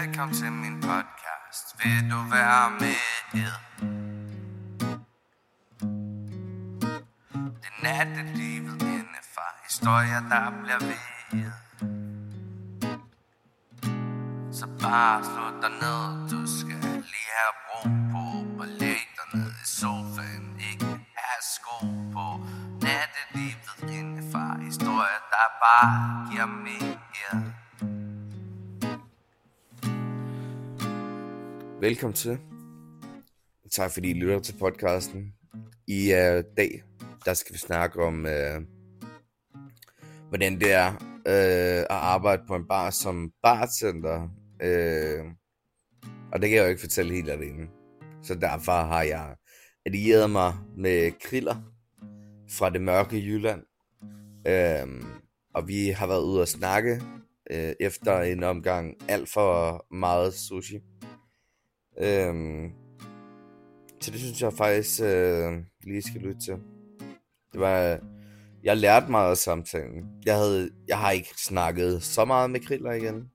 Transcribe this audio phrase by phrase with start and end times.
[0.00, 1.84] Velkommen til min podcast.
[1.84, 2.94] Vil du være med?
[3.32, 3.44] Det
[7.70, 9.46] er nattelivet indefra.
[9.68, 10.94] Historier, der bliver ved.
[14.52, 16.28] Så bare slå dig ned.
[16.30, 16.80] Du skal
[17.12, 17.82] lige have ro
[18.12, 18.24] på.
[18.60, 20.56] Og læg dig ned i sofaen.
[20.72, 20.86] Ikke
[21.24, 21.76] have sko
[22.12, 22.26] på.
[22.82, 24.58] Nattelivet indefra.
[24.60, 25.90] Historier, der bare
[26.30, 27.01] giver mening.
[31.82, 32.38] Velkommen til.
[33.70, 35.34] Tak fordi I lytter til podcasten.
[35.86, 36.82] I uh, dag,
[37.24, 38.62] der skal vi snakke om, uh,
[40.28, 40.88] hvordan det er
[41.26, 44.22] uh, at arbejde på en bar som bartender.
[44.64, 45.26] Uh,
[46.32, 47.68] og det kan jeg jo ikke fortælle helt alene.
[48.22, 49.36] Så derfor har jeg
[49.86, 51.56] allieret mig med Kriller
[52.50, 53.62] fra det mørke Jylland.
[54.48, 55.06] Uh,
[55.54, 57.02] og vi har været ude at snakke
[57.54, 60.91] uh, efter en omgang alt for meget sushi.
[61.98, 62.72] Øhm,
[64.00, 66.54] så det synes jeg faktisk øh, lige skal lytte til.
[67.52, 67.98] Det var,
[68.62, 70.04] jeg lærte meget af samtalen.
[70.24, 73.30] Jeg, havde, jeg har ikke snakket så meget med Kriller igen.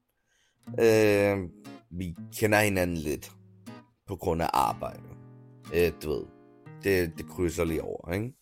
[0.80, 1.50] Øh,
[1.92, 3.32] vi kender hinanden lidt
[4.08, 5.04] på grund af arbejde.
[5.76, 6.24] Øh, du ved,
[6.84, 8.34] det, det krydser lige over, ikke?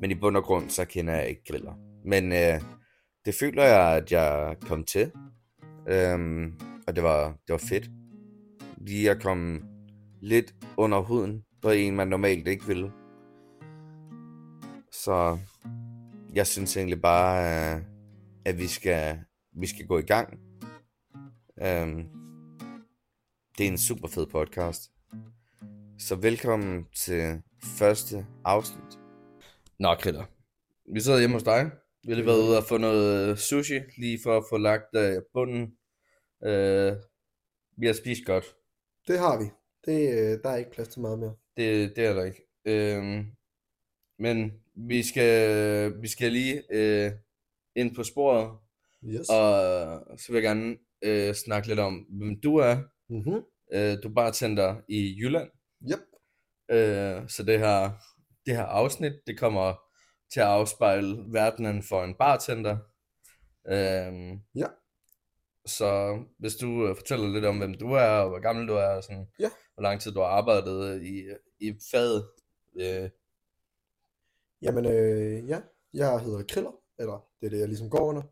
[0.00, 1.74] Men i bund og grund, så kender jeg ikke Kriller.
[2.04, 2.60] Men øh,
[3.24, 5.12] det føler jeg, at jeg kom til.
[5.88, 6.48] Øh,
[6.86, 7.90] og det var, det var fedt.
[8.86, 9.60] Lige at komme
[10.20, 12.92] lidt under huden på en, man normalt ikke ville.
[14.92, 15.38] Så
[16.34, 17.82] jeg synes egentlig bare, øh,
[18.44, 19.18] at vi skal,
[19.52, 20.38] vi skal gå i gang.
[21.56, 22.08] Um,
[23.58, 24.90] det er en super fed podcast.
[25.98, 27.42] Så velkommen til
[27.78, 28.98] første afsnit.
[29.78, 30.24] Nå, Kritter.
[30.94, 31.70] Vi sidder hjemme hos dig.
[32.04, 35.22] Vi har lige været ude og få noget sushi, lige for at få lagt øh,
[35.32, 35.62] bunden.
[36.40, 36.92] Uh,
[37.78, 38.44] vi har spist godt.
[39.08, 39.44] Det har vi.
[39.86, 41.34] Det, øh, der er ikke plads til meget mere.
[41.56, 42.42] Det, det er der ikke.
[42.64, 43.24] Øhm,
[44.18, 47.12] men vi skal, vi skal lige øh,
[47.76, 48.58] ind på sporet,
[49.04, 49.28] Yes.
[49.28, 52.76] og så vil jeg gerne øh, snakke lidt om, hvem du er.
[53.08, 53.42] Mm-hmm.
[53.72, 55.50] Øh, du er bartender i Jylland.
[55.90, 56.00] Yep.
[56.70, 57.90] Øh, så det her,
[58.46, 59.74] det her afsnit, det kommer
[60.32, 62.76] til at afspejle verdenen for en bartender.
[63.68, 64.66] Øhm, Ja.
[65.66, 68.86] Så hvis du øh, fortæller lidt om, hvem du er, og hvor gammel du er,
[68.96, 69.50] og sådan, Ja.
[69.74, 71.24] hvor lang tid du har arbejdet i,
[71.60, 72.28] i faget.
[72.74, 73.10] Øh,
[74.62, 75.60] Jamen, øh, ja.
[75.94, 78.22] Jeg hedder Kriller, eller det er det, jeg ligesom går under.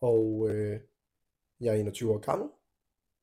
[0.00, 0.80] Og øh,
[1.60, 2.48] jeg er 21 år gammel.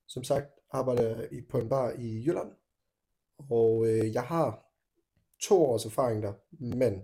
[0.06, 2.52] Som sagt, arbejder jeg i- på en bar i Jylland.
[3.50, 4.66] Og øh, jeg har
[5.42, 6.32] to års erfaring der,
[6.76, 7.02] men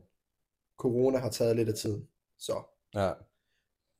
[0.79, 2.09] corona har taget lidt af tiden.
[2.39, 2.63] Så
[2.95, 3.13] ja,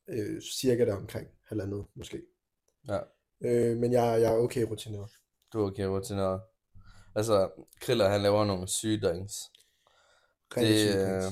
[0.07, 2.21] øh, cirka der omkring halvandet måske.
[2.87, 2.99] ja.
[3.41, 5.09] Øh, men jeg, jeg er okay rutineret.
[5.53, 6.41] Du er okay rutineret.
[7.15, 7.49] Altså,
[7.81, 9.33] Kriller, han laver nogle syge drinks.
[10.55, 11.23] Det, øh,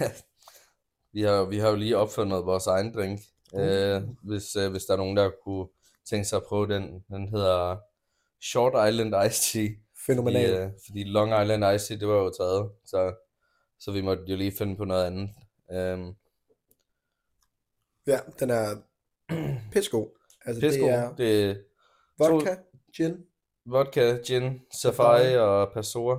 [1.14, 3.20] vi, har, vi har jo lige opfundet vores egen drink.
[3.52, 3.60] Uh.
[3.60, 5.68] Øh, hvis, øh, hvis der er nogen, der kunne
[6.10, 7.04] tænke sig at prøve den.
[7.10, 7.76] Den hedder
[8.40, 9.68] Short Island Iced Tea.
[9.68, 10.50] Fordi, Fænomenal.
[10.50, 12.70] øh, fordi Long Island Iced Tea, det var jo taget.
[12.84, 13.14] Så,
[13.78, 15.30] så vi måtte jo lige finde på noget andet.
[15.72, 16.14] Øhm,
[18.06, 18.82] Ja, den er
[19.72, 20.08] pissegod.
[20.44, 21.54] Altså, Pisco, det er det er
[22.18, 22.56] vodka,
[22.96, 23.16] gin,
[23.66, 26.18] vodka, gin, safari og passoa.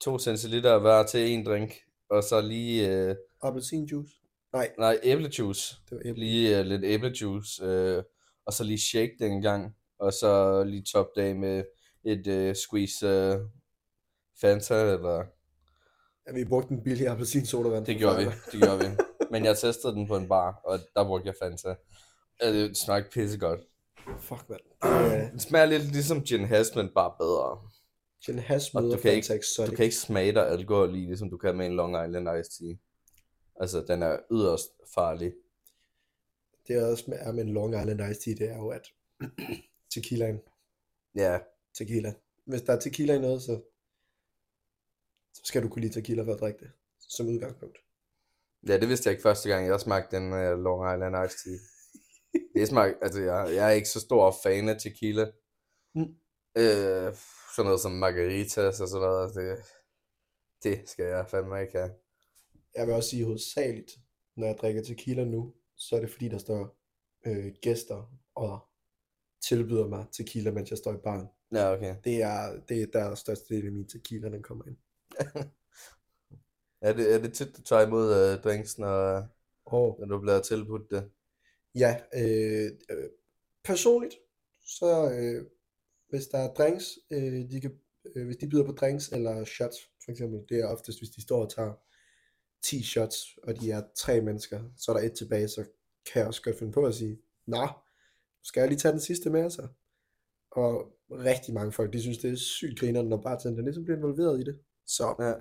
[0.00, 1.72] 2 centiliter hver til en drink.
[2.10, 4.14] Og så lige, øh, appelsinjuice.
[4.52, 5.76] Nej, nej, æblejuice.
[5.90, 6.20] det var æble.
[6.20, 8.02] Lige uh, lidt æblejuice, øh,
[8.46, 11.64] og så lige shake den en gang, og så lige top af med
[12.04, 13.38] et øh, squeeze øh,
[14.40, 15.24] Fanta, eller
[16.26, 17.86] Ja, vi brugte en billig appelsinsodavand.
[17.86, 18.96] det gjorde vi, det gjorde vi.
[19.30, 21.74] Men jeg testede den på en bar, og der brugte jeg Fanta.
[22.44, 23.60] Øh, Det smagte pissegodt.
[24.20, 24.60] Fuck, mand.
[24.84, 27.58] Øh, Den smager lidt ligesom gin hash, men bare bedre.
[28.26, 28.38] Gin
[28.74, 29.70] Og møder du kan ikke- Exotic.
[29.70, 32.66] Du kan ikke smage dig alkohol i, ligesom du kan med en Long Island Iced
[32.66, 32.76] Tea.
[33.60, 35.32] Altså, den er yderst farlig.
[36.68, 38.82] Det er også med, er med en Long Island Iced Tea, det er jo, at
[39.94, 40.40] tequilaen,
[41.14, 41.38] Ja,
[41.78, 42.14] tequila.
[42.46, 43.60] Hvis der er tequila i noget, så,
[45.36, 47.78] så skal du kunne lide tequila for at drikke det, som udgangspunkt.
[48.68, 51.58] Ja, det vidste jeg ikke første gang, jeg smagte den uh, Long Island Iced Tea.
[52.60, 55.26] Det smagte, altså jeg, jeg er ikke så stor fan af tequila.
[55.94, 56.14] Mm.
[56.56, 57.14] Øh,
[57.54, 59.58] sådan noget som margaritas og sådan noget, det,
[60.62, 61.90] det skal jeg fandme ikke have.
[62.74, 63.92] Jeg vil også sige hovedsageligt,
[64.36, 66.78] når jeg drikker tequila nu, så er det fordi, der står
[67.26, 68.60] øh, gæster og
[69.48, 71.28] tilbyder mig tequila, mens jeg står i baren.
[71.52, 71.96] Ja, okay.
[72.04, 74.76] Det er, det er der største del af min tequila, den kommer ind.
[76.80, 79.28] Er det, er det tit, du tager imod uh, drinks, når,
[79.64, 81.10] Og når du bliver tilbudt det?
[81.74, 83.08] ja, øh, øh,
[83.64, 84.14] personligt,
[84.66, 85.46] så øh,
[86.08, 87.78] hvis der er drinks, øh, de kan,
[88.16, 91.22] øh, hvis de byder på drinks eller shots, for eksempel, det er oftest, hvis de
[91.22, 91.72] står og tager
[92.62, 95.64] 10 shots, og de er tre mennesker, så er der et tilbage, så
[96.12, 97.68] kan jeg også godt finde på at sige, nå,
[98.42, 99.68] skal jeg lige tage den sidste med, så?
[100.50, 104.40] Og rigtig mange folk, de synes, det er sygt grinerende, når bartenderen ligesom bliver involveret
[104.40, 104.58] i det.
[104.86, 105.32] Så, Ja.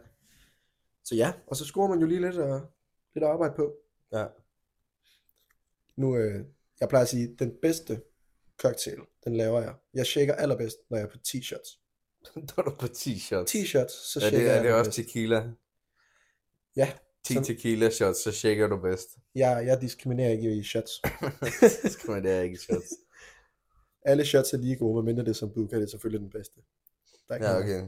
[1.04, 2.62] så ja, og så scorer man jo lige lidt, og,
[3.14, 3.76] lidt at arbejde på.
[4.12, 4.26] Ja.
[5.96, 6.46] Nu, øh,
[6.80, 8.02] jeg plejer at sige, den bedste
[8.58, 9.76] cocktail, den laver jeg.
[9.94, 11.80] Jeg shaker allerbedst, når jeg er på 10 shots.
[12.36, 13.52] Der er du på 10 shots.
[13.52, 15.52] 10 shots, så er shaker det, jeg er det også tequila?
[16.76, 16.94] Ja,
[17.24, 19.10] 10 Som- tequila shots, så shaker du bedst.
[19.36, 20.92] jeg, jeg diskriminerer ikke i shots.
[21.84, 22.94] det skal man det er ikke shots.
[24.02, 26.62] Alle shots er lige gode, medmindre det er som Buka, det er selvfølgelig den bedste.
[27.28, 27.88] Der er Ja, okay.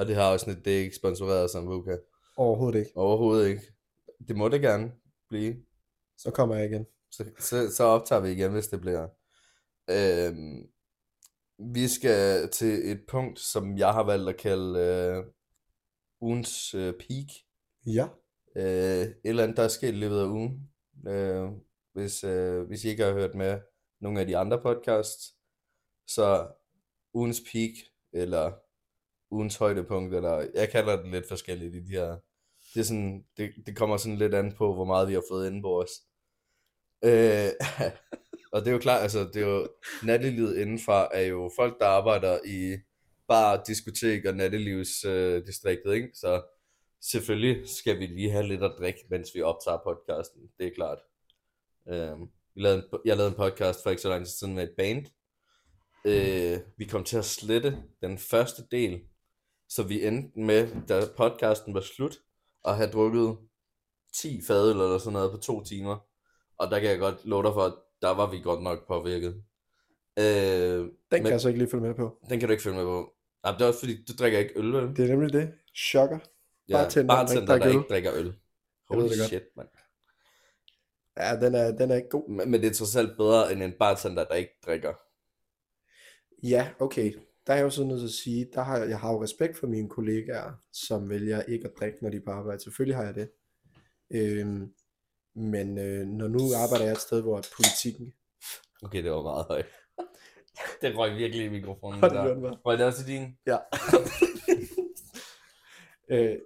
[0.00, 1.96] Og det har også sådan et, det er ikke sponsoreret som Vuka.
[2.36, 2.90] Overhovedet ikke.
[2.96, 3.62] Overhovedet ikke.
[4.28, 4.92] Det må det gerne
[5.28, 5.56] blive.
[6.18, 6.86] Så kommer jeg igen.
[7.10, 9.08] Så, så, så optager vi igen, hvis det bliver.
[9.90, 10.68] Øhm,
[11.58, 15.24] vi skal til et punkt, som jeg har valgt at kalde øh,
[16.20, 17.26] ugens øh, peak.
[17.86, 18.08] Ja.
[18.56, 20.70] Øh, et eller andet, der er sket i løbet af ugen.
[21.08, 21.48] Øh,
[21.92, 23.60] hvis, øh, hvis I ikke har hørt med
[24.00, 25.34] nogle af de andre podcasts,
[26.06, 26.48] så
[27.14, 27.72] ugens peak,
[28.12, 28.52] eller
[29.30, 32.16] ugens højdepunkt, eller jeg kalder det lidt forskelligt i de her.
[32.74, 35.50] Det, er sådan, det, det kommer sådan lidt an på, hvor meget vi har fået
[35.50, 35.90] inde på os.
[37.04, 37.50] Øh,
[38.52, 39.68] og det er jo klart, altså det er jo,
[40.02, 42.76] nattelivet indenfor er jo folk, der arbejder i
[43.28, 46.10] bar, diskotek og nattelivsdistriktet, øh, distriktet, ikke?
[46.14, 46.42] Så
[47.10, 50.98] selvfølgelig skal vi lige have lidt at drikke, mens vi optager podcasten, det er klart.
[51.88, 52.18] Øh,
[52.54, 54.74] vi lavede en, jeg lavede en podcast for ikke så lang tid siden med et
[54.76, 55.06] band.
[56.04, 59.00] Øh, vi kom til at slette den første del,
[59.70, 62.16] så vi endte med, da podcasten var slut,
[62.64, 63.38] at have drukket
[64.14, 66.06] 10 fadøl eller sådan noget på to timer.
[66.58, 69.44] Og der kan jeg godt love dig for, at der var vi godt nok påvirket.
[70.18, 72.18] Øh, Den men, kan jeg så ikke lige følge med på.
[72.28, 73.12] den kan du ikke følge med på.
[73.44, 74.96] Nej, det er også fordi, du drikker ikke øl, vel?
[74.96, 75.54] Det er nemlig det.
[75.76, 76.18] Chokker.
[76.70, 78.34] bartender, der ikke bartender, der ikke drikker øl.
[78.88, 79.68] Holy det shit, mand.
[81.16, 82.30] Ja, den er, den er ikke god.
[82.30, 84.94] Men, men det er trods alt bedre end en bartender, der ikke drikker.
[86.42, 87.14] Ja, okay.
[87.46, 89.56] Der er jeg jo så nødt til at sige, der har, jeg har jo respekt
[89.56, 92.62] for mine kollegaer, som vælger ikke at drikke, når de er på arbejde.
[92.62, 93.30] Selvfølgelig har jeg det.
[94.10, 94.72] Øhm,
[95.34, 98.12] men øh, når nu arbejder jeg et sted, hvor politikken...
[98.82, 99.66] Okay, det var meget højt.
[100.82, 102.00] det røg virkelig i mikrofonen.
[102.00, 102.24] Hold det der.
[102.24, 102.58] gjorde den.
[102.64, 103.38] Røg det også i din?
[103.46, 103.58] Ja.
[106.14, 106.38] øh,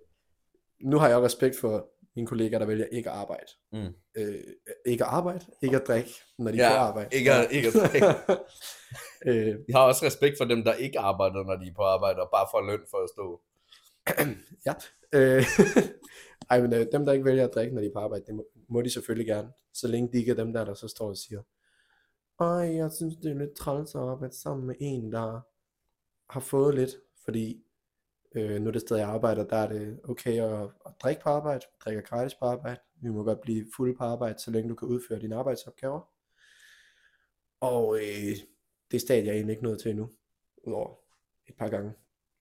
[0.81, 3.46] nu har jeg jo respekt for mine kollegaer, der vælger ikke at arbejde.
[3.73, 3.94] Mm.
[4.16, 4.40] Øh,
[4.87, 7.16] ikke at arbejde, ikke at drikke, når de er Ja, på arbejde.
[7.16, 8.06] ikke at- ikke at drikke.
[9.26, 12.20] øh, Jeg har også respekt for dem, der ikke arbejder, når de er på arbejde,
[12.22, 13.40] og bare får løn for at stå.
[14.66, 14.75] ja.
[15.12, 15.44] Øh,
[16.50, 18.34] ej, men øh, dem, der ikke vælger at drikke, når de er på arbejde, det
[18.34, 19.49] må, må de selvfølgelig gerne.
[19.75, 21.43] Så længe de ikke er dem der, der så står og siger,
[22.40, 25.40] Ej, jeg synes, det er lidt træls at arbejde sammen med en, der
[26.32, 26.90] har fået lidt,
[27.25, 27.64] fordi
[28.34, 31.60] øh, nu det sted, jeg arbejder, der er det okay at, at drikke på arbejde,
[31.72, 34.75] vi drikker gratis på arbejde, vi må godt blive fulde på arbejde, så længe du
[34.75, 36.00] kan udføre dine arbejdsopgaver.
[37.60, 38.36] Og øh,
[38.90, 40.10] det er stadig jeg egentlig ikke nået til endnu,
[40.66, 40.94] udover
[41.48, 41.92] et par gange.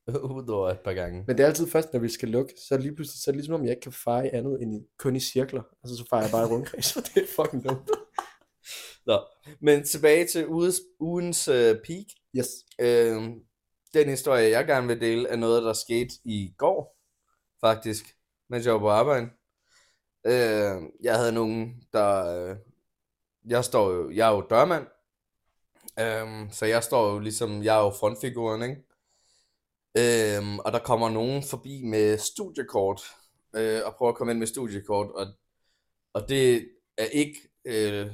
[0.39, 1.23] Udover et par gange.
[1.27, 3.31] Men det er altid først, når vi skal lukke, så er lige pludselig, så er
[3.31, 5.63] det ligesom, om jeg ikke kan feje andet end i, kun i cirkler.
[5.83, 7.89] Altså, så fejrer jeg bare i rundkreds, og det er fucking dumt.
[9.05, 9.19] Nå.
[9.61, 12.05] Men tilbage til ugens, ugens uh, peak.
[12.37, 12.49] Yes.
[12.81, 13.21] Øh,
[13.93, 16.97] den historie, jeg gerne vil dele, er noget, der skete i går,
[17.62, 18.15] faktisk,
[18.50, 19.29] mens jeg var på arbejde.
[20.25, 22.50] Øh, jeg havde nogen, der...
[22.50, 22.57] Øh,
[23.45, 24.12] jeg står jo...
[24.12, 24.88] Jeg er jo dørmand.
[26.00, 27.63] Øh, så jeg står jo ligesom...
[27.63, 28.83] Jeg er jo frontfiguren, ikke?
[29.97, 33.01] Øhm, og der kommer nogen forbi med studiekort,
[33.55, 35.27] øh, og prøver at komme ind med studiekort, og,
[36.13, 37.39] og det er ikke...
[37.65, 38.12] Øh,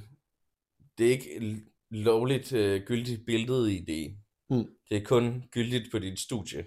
[0.98, 4.19] det er ikke lovligt øh, gyldigt billedet i det.
[4.50, 4.68] Mm.
[4.90, 6.66] Det er kun gyldigt på dit studie.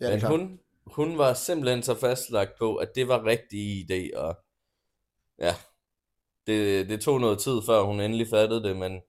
[0.00, 4.38] Ja, Men hun, hun var simpelthen så fastlagt på, at det var rigtig idé, og
[5.38, 5.54] ja,
[6.46, 9.00] det, det tog noget tid, før hun endelig fattede det, men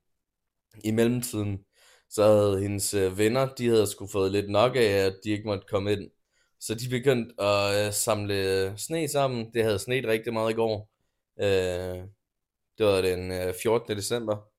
[0.84, 1.66] i mellemtiden,
[2.10, 5.48] så havde hendes øh, venner, de havde sgu fået lidt nok af, at de ikke
[5.48, 6.12] måtte komme ind.
[6.60, 9.54] Så de begyndte at øh, samle sne sammen.
[9.54, 10.90] Det havde sneet rigtig meget i går.
[11.40, 12.08] Øh,
[12.78, 13.98] det var den øh, 14.
[13.98, 14.53] december.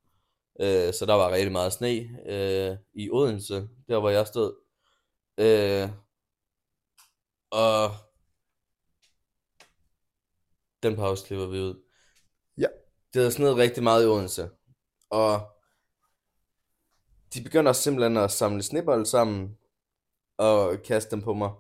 [0.61, 4.55] Øh, så der var rigtig meget sne øh, i Odense, der hvor jeg stod.
[5.39, 5.89] Øh,
[7.51, 7.91] og
[10.83, 11.83] den pause klipper vi ud.
[12.59, 12.67] Ja.
[13.15, 14.51] Det havde sneet rigtig meget i Odense.
[15.11, 15.41] Og
[17.35, 19.59] de begynder simpelthen at samle snebold sammen
[20.39, 21.51] og kaste dem på mig.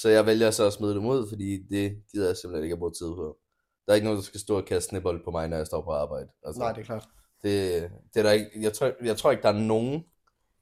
[0.00, 2.78] Så jeg vælger så at smide dem ud, fordi det gider jeg simpelthen ikke at
[2.78, 3.38] bruge tid på.
[3.86, 5.82] Der er ikke nogen, der skal stå og kaste snebold på mig, når jeg står
[5.82, 6.28] på arbejde.
[6.44, 7.08] Altså, Nej, det er klart.
[7.42, 10.04] Det, det er der ikke, jeg, tror, jeg tror ikke, der er nogen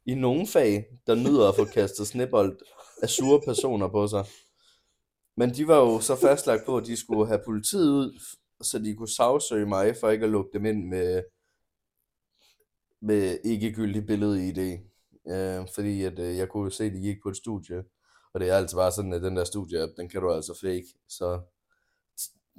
[0.06, 2.58] i nogen fag, der nyder at få kastet snebold
[3.02, 4.24] af sure personer på sig.
[5.36, 8.20] Men de var jo så fastlagt på, at de skulle have politiet ud,
[8.62, 11.22] så de kunne sagsøge mig for ikke at lukke dem ind med,
[13.00, 14.80] med ikke gyldig billede i det.
[15.28, 17.84] Øh, fordi at, øh, jeg kunne jo se, at de gik på et studie,
[18.32, 20.86] og det er altså bare sådan, at den der studie, den kan du altså fake,
[21.08, 21.40] så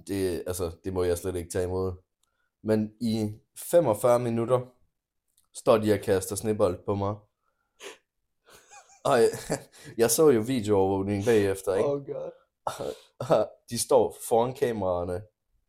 [0.08, 1.94] det, altså, det må jeg slet ikke tage imod.
[2.64, 3.34] Men i
[3.66, 4.60] 45 minutter
[5.54, 7.16] står de og kaster snebold på mig.
[9.04, 9.30] Og jeg,
[9.98, 11.90] jeg så jo videoovervågningen bagefter, ikke?
[11.90, 12.32] Oh god.
[13.20, 15.22] Og de står foran kameraerne,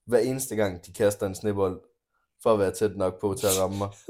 [0.06, 1.80] hver eneste gang de kaster en snebold,
[2.42, 3.90] for at være tæt nok på til at ramme mig.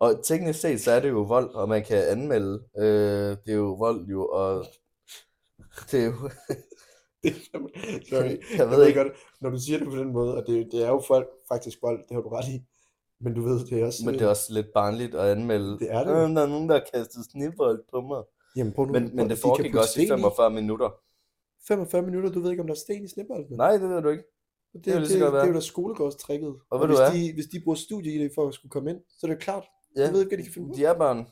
[0.00, 2.64] Og teknisk set, så er det jo vold, og man kan anmelde.
[2.78, 4.66] Øh, det er jo vold jo, og
[5.90, 6.30] det er jo...
[7.24, 7.34] Det
[8.10, 8.58] Sorry.
[8.58, 10.88] Jeg ved ikke, godt, når du siger det på den måde, og det, det er
[10.88, 12.64] jo folk, faktisk vold, det har du ret i.
[13.20, 14.02] Men du ved, det er også...
[14.04, 15.78] men det er også lidt barnligt at anmelde.
[15.78, 16.10] Det er det.
[16.10, 18.22] Øh, der er nogen, der har kastet snebold på mig.
[18.56, 20.90] Jamen, prøv nu, Men, men de det foregik også i sten 45 minutter.
[21.68, 23.56] 45 minutter, du ved ikke, om der er sten i snebolden.
[23.56, 24.24] Nej, det ved du ikke.
[24.74, 26.54] det, det, det, godt det, er jo da skolegårdstrækket.
[26.70, 29.00] Og ved hvis, de, hvis de bruger studie i det for at skulle komme ind,
[29.08, 29.64] så er det klart.
[29.96, 30.74] Ja, Jeg ved ikke, hvad de kan finde på.
[30.76, 31.26] de er børn.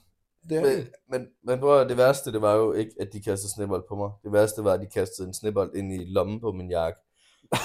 [0.49, 3.53] Det er Men, men, men prøv det værste, det var jo ikke, at de kastede
[3.53, 4.11] snebold på mig.
[4.25, 7.01] Det værste var, at de kastede en snebold ind i lommen på min jakke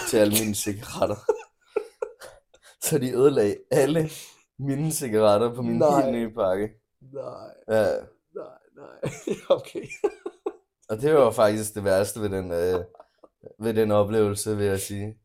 [0.09, 1.15] til alle mine cigaretter.
[2.85, 4.09] Så de ødelagde alle
[4.59, 6.01] mine cigaretter på min Nej.
[6.01, 6.69] helt nye pakke.
[7.13, 7.83] Nej, Ja,
[8.35, 9.11] nej, nej.
[9.57, 9.85] okay.
[10.89, 12.83] og det var faktisk det værste ved den, øh,
[13.59, 15.17] ved den oplevelse, vil jeg sige.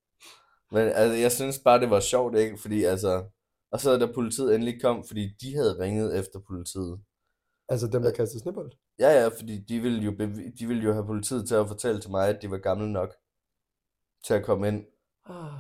[0.72, 2.58] Men altså, jeg synes bare, det var sjovt, ikke?
[2.58, 3.24] Fordi altså...
[3.72, 7.00] Og så da politiet endelig kom, fordi de havde ringet efter politiet.
[7.70, 8.72] Altså dem, der kaster snebold?
[8.98, 12.00] Ja, ja, fordi de ville, jo bevi- de ville jo have politiet til at fortælle
[12.00, 13.14] til mig, at de var gamle nok
[14.26, 14.84] til at komme ind.
[15.26, 15.52] Ah,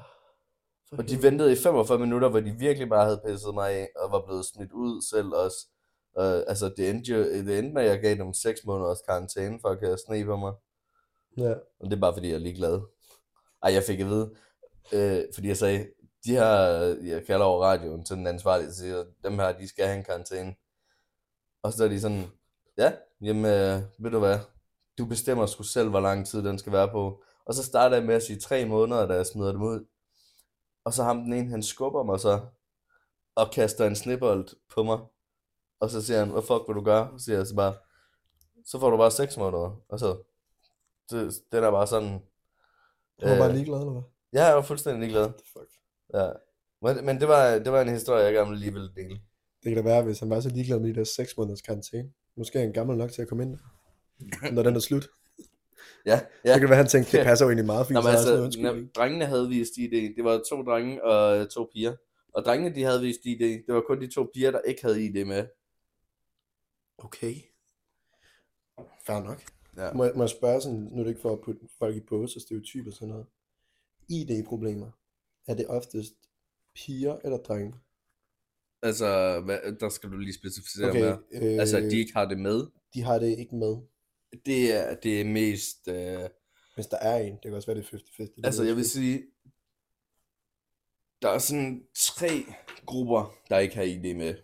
[0.98, 4.12] Og de ventede i 45 minutter, hvor de virkelig bare havde pisset mig af, og
[4.12, 5.66] var blevet smidt ud selv også.
[6.16, 9.58] Uh, altså, det endte, jo, det endte med, at jeg gav dem 6 måneders karantæne
[9.60, 10.52] for at kaste sne på mig.
[11.36, 11.52] Ja.
[11.80, 12.80] Og det er bare fordi, jeg er ligeglad.
[13.62, 14.34] Ej, jeg fik at vide,
[14.92, 15.86] øh, fordi jeg sagde,
[16.24, 16.46] de her,
[17.04, 20.54] jeg kalder over radioen til den ansvarlige, siger, dem her, de skal have en karantæne.
[21.62, 22.24] Og så er de sådan,
[22.78, 24.38] ja, jamen, øh, ved du hvad,
[24.98, 27.22] du bestemmer sgu selv, hvor lang tid den skal være på.
[27.44, 29.86] Og så starter jeg med at sige tre måneder, da jeg smider dem ud.
[30.84, 32.40] Og så ham den ene, han skubber mig så,
[33.34, 34.98] og kaster en snebold på mig.
[35.80, 37.18] Og så siger han, hvad fuck vil du gøre?
[37.18, 37.74] Så siger jeg så bare,
[38.66, 39.76] så får du bare seks måneder.
[39.88, 40.22] Og så,
[41.10, 42.22] det, den er bare sådan,
[43.20, 43.54] Du var bare Øh.
[43.54, 44.02] ligeglad, eller hvad?
[44.32, 45.32] Ja, jeg var fuldstændig ligeglad.
[45.52, 45.70] Fuck?
[46.14, 46.30] Ja.
[46.82, 49.20] Men, men det, var, det var en historie, jeg gerne lige ville dele.
[49.62, 52.12] Det kan da være, hvis han var så ligeglad med de der 6 måneders karantæne.
[52.36, 53.58] Måske er han gammel nok til at komme ind,
[54.54, 55.08] når den er slut.
[56.06, 56.52] Ja, Så ja.
[56.52, 57.94] kan det være, han tænkte, det passer jo egentlig meget fint.
[57.94, 60.16] Nå, så men altså, når, drengene havde vist ID.
[60.16, 61.96] Det var to drenge og øh, to piger.
[62.32, 63.40] Og drengene, de havde vist ID.
[63.66, 65.46] Det var kun de to piger, der ikke havde ID med.
[66.98, 67.34] Okay.
[69.06, 69.42] Fair nok.
[69.76, 69.92] Ja.
[69.92, 72.00] Må, jeg- må jeg spørge sådan, nu er det ikke for at putte folk i
[72.00, 73.26] bås og stereotyper og sådan noget.
[74.08, 74.90] ID-problemer.
[75.46, 76.14] Er det oftest
[76.74, 77.74] piger eller drenge?
[78.82, 81.18] Altså, hvad, der skal du lige specificere Okay, mere.
[81.32, 82.66] øh, Altså, at de ikke har det med.
[82.94, 83.76] de har det ikke med.
[84.46, 85.88] Det er, det er mest...
[85.88, 86.18] Øh,
[86.74, 88.34] Hvis der er en, det kan også være det er 50-50.
[88.36, 89.22] det altså, jeg vil sige...
[91.22, 92.28] Der er sådan tre
[92.86, 94.34] grupper, der ikke har ID med.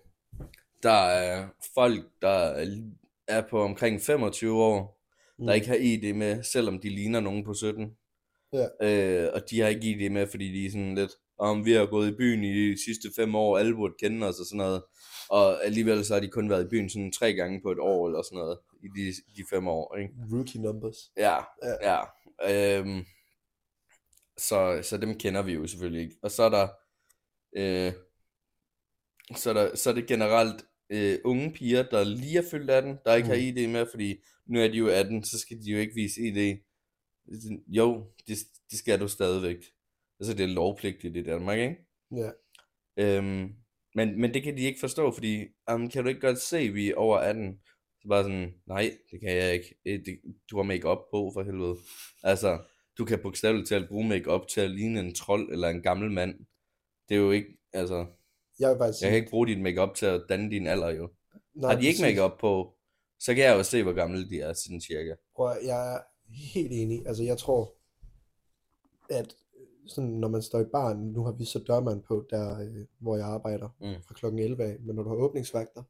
[0.82, 2.82] Der er folk, der er-
[3.28, 4.96] er på omkring 25 år,
[5.38, 5.46] Mm.
[5.46, 7.96] der ikke har ID med, selvom de ligner nogen på 17.
[8.52, 8.66] Ja.
[8.82, 11.86] Øh, og de har ikke ID med, fordi de er sådan lidt, om vi har
[11.86, 14.82] gået i byen i de sidste fem år, alle burde kende os og sådan noget.
[15.30, 18.06] Og alligevel så har de kun været i byen sådan tre gange på et år
[18.06, 20.14] eller sådan noget, i de, de fem år, ikke?
[20.32, 20.96] Rookie numbers.
[21.16, 21.92] Ja, Ja.
[21.92, 22.00] ja.
[22.78, 23.04] Øhm,
[24.38, 26.16] så, så dem kender vi jo selvfølgelig ikke.
[26.22, 26.68] Og så er der,
[27.56, 27.92] øh,
[29.36, 32.98] så er, der, så er det generelt øh, unge piger, der lige er fyldt 18,
[33.04, 33.30] der ikke Mm.
[33.30, 34.16] har ID med, fordi
[34.46, 36.56] nu er de jo 18, så skal de jo ikke vise ID.
[37.68, 38.38] Jo, det,
[38.70, 39.56] det skal du stadigvæk.
[40.20, 41.76] Altså det er lovpligtigt i Danmark, ikke?
[42.16, 42.30] Ja.
[42.96, 43.52] Øhm,
[43.94, 46.90] men, men det kan de ikke forstå, fordi, um, kan du ikke godt se, vi
[46.90, 47.60] er over 18?
[48.02, 49.74] Så bare sådan, nej, det kan jeg ikke.
[49.86, 50.20] Øh, Det,
[50.50, 51.76] du har make-up på, for helvede.
[52.22, 52.58] Altså,
[52.98, 56.34] du kan bogstaveligt talt bruge make-up til at ligne en trold eller en gammel mand.
[57.08, 58.06] Det er jo ikke, altså,
[58.58, 61.10] Jeg vil faktisk jeg kan ikke bruge dit make-up til at danne din alder jo.
[61.54, 62.74] Nej, Har de ikke make-up på,
[63.20, 65.14] så kan jeg jo se, hvor gamle de er, sådan cirka.
[65.36, 66.00] Prøv, jeg er
[66.54, 67.06] helt enig.
[67.06, 67.74] Altså, jeg tror,
[69.10, 69.34] at
[69.86, 73.16] sådan, når man står i baren, nu har vi så dørmand på, der øh, hvor
[73.16, 74.02] jeg arbejder Mm.
[74.02, 75.82] fra klokken 11 af, men når du har åbningsvagter,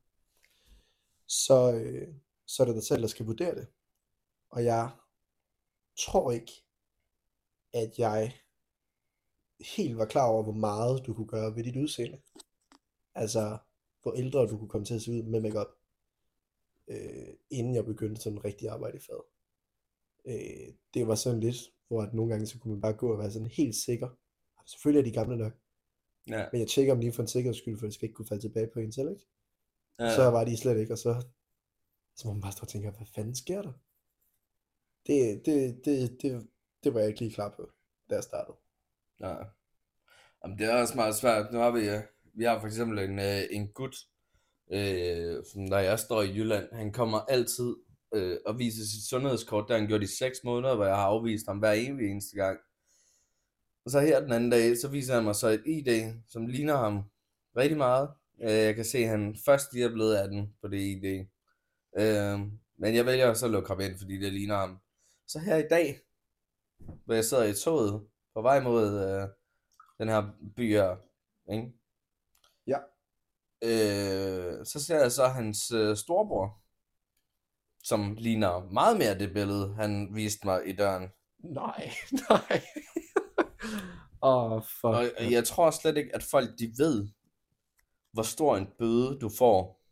[1.26, 2.08] så, øh,
[2.46, 3.66] så er det dig selv, der skal vurdere det.
[4.50, 4.90] Og jeg
[5.98, 6.52] tror ikke,
[7.72, 8.34] at jeg
[9.76, 12.20] helt var klar over, hvor meget du kunne gøre ved dit udseende.
[13.14, 13.58] Altså,
[14.02, 15.66] hvor ældre du kunne komme til at se ud med makeup,
[16.88, 19.22] øh, inden jeg begyndte sådan rigtig arbejde i faget.
[20.24, 21.56] Øh, det var sådan lidt,
[21.88, 24.08] hvor at nogle gange så kunne man bare gå og være sådan helt sikker.
[24.66, 25.52] Selvfølgelig er de gamle nok,
[26.28, 26.46] Ja.
[26.52, 28.42] men jeg tjekker dem lige for en sikkerheds skyld, for det skal ikke kunne falde
[28.42, 29.26] tilbage på en selv, ikke?
[29.98, 30.14] ja.
[30.14, 31.26] Så var de slet ikke, og så,
[32.16, 33.72] så må man bare stå og tænke, hvad fanden sker der?
[35.06, 36.48] Det, det, det, det,
[36.84, 37.70] det var jeg ikke lige klar på,
[38.10, 38.56] da jeg startede.
[39.20, 39.34] Ja.
[40.44, 41.52] Jamen, det er også meget svært.
[41.52, 43.96] Nu har vi, vi har for eksempel en, øh, en gut,
[44.70, 47.76] øh, som når jeg står i Jylland, han kommer altid
[48.14, 51.46] øh, og viser sit sundhedskort, der han gjort i 6 måneder, hvor jeg har afvist
[51.46, 52.58] ham hver evig eneste gang.
[53.84, 56.76] Og så her den anden dag, så viser han mig så et ID, som ligner
[56.76, 57.02] ham
[57.56, 58.08] rigtig meget.
[58.42, 61.26] Øh, jeg kan se, at han først lige er blevet 18 på det ID.
[61.98, 62.40] Øh,
[62.78, 64.78] men jeg vælger så at lukke ham ind, fordi det ligner ham.
[65.26, 66.00] Så her i dag,
[67.04, 69.28] hvor jeg sidder i toget, på vej mod øh,
[69.98, 70.22] den her
[70.56, 70.96] by her,
[71.52, 71.72] ikke?
[72.66, 72.78] Ja.
[73.62, 76.62] Øh, så ser jeg så hans øh, storebror,
[77.86, 81.08] som ligner meget mere det billede, han viste mig i døren.
[81.38, 81.90] Nej,
[82.30, 82.62] nej.
[84.20, 84.84] Oh, fuck.
[84.84, 87.08] Og, jeg tror slet ikke, at folk de ved,
[88.12, 89.82] hvor stor en bøde du får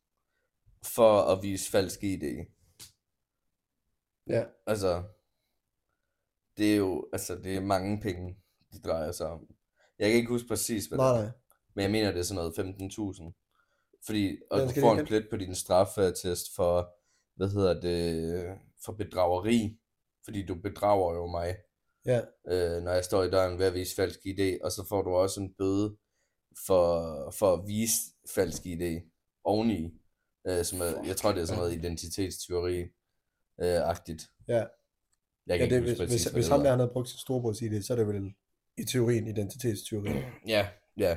[0.83, 2.45] for at vise falsk ID.
[4.27, 5.03] Ja, Altså,
[6.57, 8.37] det er jo, altså det er mange penge,
[8.73, 9.47] det drejer sig om.
[9.99, 11.33] Jeg kan ikke huske præcis, hvad det nej, er, nej.
[11.75, 14.01] men jeg mener, det er sådan noget 15.000.
[14.07, 16.95] Fordi, og Hvordan du får en plet på din straffeattest for,
[17.37, 19.79] hvad hedder det, for bedrageri.
[20.25, 21.57] Fordi du bedrager jo mig,
[22.07, 25.03] Ja, øh, når jeg står i døren ved at vise falsk ID, og så får
[25.03, 25.97] du også en bøde
[26.67, 27.95] for, for at vise
[28.35, 29.01] falsk ID
[29.45, 29.91] oveni.
[30.47, 32.89] Øh, som er, jeg tror, det er sådan noget identitetstyveri øh,
[33.59, 33.75] ja.
[34.49, 34.67] Jeg
[35.49, 37.19] ja kan det, ikke hvis, hvis, præcis, hvis det ham der han havde brugt sin
[37.19, 38.35] storebrors ID, så er det vel
[38.79, 40.11] i teorien identitetstyveri.
[40.47, 41.17] Ja, ja.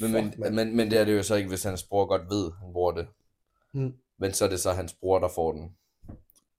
[0.00, 2.52] Men, men, men, men det er det jo så ikke, hvis hans bror godt ved,
[2.52, 3.08] han bruger det.
[3.74, 3.92] Mm.
[4.18, 5.76] Men så er det så hans bror, der får den.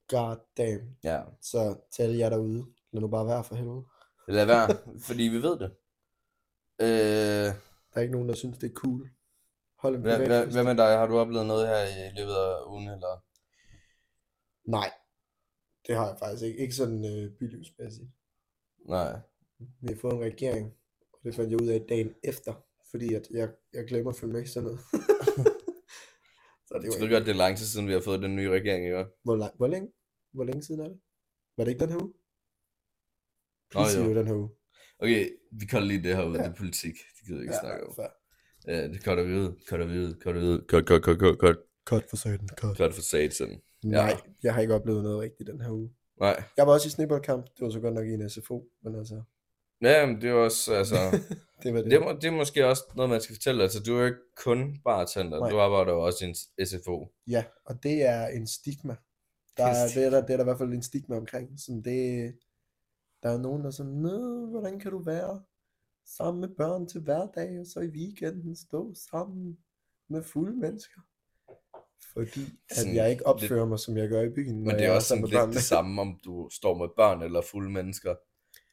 [0.08, 0.96] God damn.
[1.04, 1.22] Ja.
[1.40, 3.84] Så til alle jer derude, lad nu bare være for helvede.
[4.28, 4.68] Lad være,
[5.00, 5.70] fordi vi ved det.
[6.80, 7.54] Øh,
[7.94, 9.10] Der er ikke nogen, der synes, det er cool.
[9.78, 10.98] Hold en privat hvad, hvad med dig?
[10.98, 12.88] Har du oplevet noget her i løbet af ugen?
[12.88, 13.24] Eller?
[14.70, 14.90] Nej,
[15.86, 16.58] det har jeg faktisk ikke.
[16.58, 18.08] Ikke sådan øh, bylivsmæssigt.
[18.88, 19.18] Nej.
[19.58, 20.74] Vi har fået en regering,
[21.12, 22.54] og det fandt jeg ud af dagen efter,
[22.90, 24.80] fordi at jeg, jeg glemmer at følge med sådan noget.
[26.68, 28.36] så det Jeg var ved godt, det er lang tid siden, vi har fået den
[28.36, 29.04] nye regering, ikke?
[29.24, 29.88] Hvor, lang, hvor, længe,
[30.32, 30.98] hvor længe siden er det?
[31.56, 32.12] Var det ikke den her uge?
[33.74, 34.04] Nå, Please jo.
[34.04, 34.14] jo.
[34.18, 34.50] den her uge.
[34.98, 36.36] Okay, vi kolder lige det her ud.
[36.36, 36.42] Ja.
[36.42, 36.94] Det er politik.
[37.16, 37.94] Det gider vi ikke snakke om.
[38.66, 39.50] Ja, det cutter vi ud.
[39.68, 40.14] Cutter vi ud.
[40.22, 40.60] Cutter vi ud.
[40.70, 41.56] Cut, cut, cut, cut, cut.
[41.90, 42.76] Cut for satan, cut.
[42.76, 43.62] Cut for satan.
[43.84, 45.90] Nej, jeg har ikke oplevet noget rigtigt den her uge.
[46.20, 46.42] Nej.
[46.56, 47.44] Jeg var også i snibboldkamp.
[47.44, 49.22] Det var så godt nok i en SFO, men altså,
[49.82, 50.96] Ja, men det er også, altså...
[51.62, 51.90] det var det.
[51.90, 53.62] Det, det er måske også noget, man skal fortælle.
[53.62, 55.40] Altså, du er jo ikke kun bartender.
[55.40, 55.50] Nej.
[55.50, 57.12] Du arbejder jo også i en SFO.
[57.26, 58.96] Ja, og det er en stigma.
[59.56, 61.60] Der er det, er der, det er der i hvert fald en stigma omkring.
[61.60, 62.34] Sådan det,
[63.22, 65.42] der er nogen, der er sådan, Nå, hvordan kan du være
[66.06, 69.58] sammen med børn til hverdag, og så i weekenden stå sammen
[70.08, 71.00] med fulde mennesker?
[72.12, 75.08] Fordi at jeg ikke opfører mig, som jeg gør i byen, Men det er også
[75.08, 75.54] sådan lidt børnene.
[75.54, 78.14] det samme, om du står med børn eller fulde mennesker.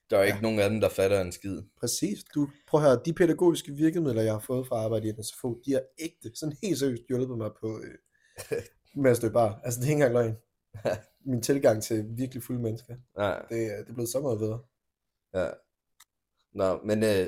[0.09, 0.27] Der er Ja.
[0.27, 1.61] ikke nogen af dem, der fatter en skid.
[1.79, 2.23] Præcis.
[2.35, 5.61] Du, prøv at høre, de pædagogiske virkemidler, jeg har fået fra arbejde i en SFO,
[5.65, 8.57] de har ægte, sådan helt seriøst hjulpet mig på øh,
[9.03, 9.59] med at stå i bar.
[9.63, 10.35] Altså, det er ikke engang løgn.
[11.25, 14.59] Min tilgang til virkelig fulde mennesker, Ja, det, er- det er blevet så meget bedre.
[15.33, 15.49] ja.
[16.53, 17.27] Nå, men øh,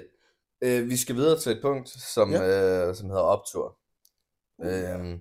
[0.62, 2.88] øh, vi skal videre til et punkt, som, Ja.
[2.90, 3.78] øh, som hedder optur.
[4.58, 4.98] Uh, ja.
[4.98, 5.20] Øhm,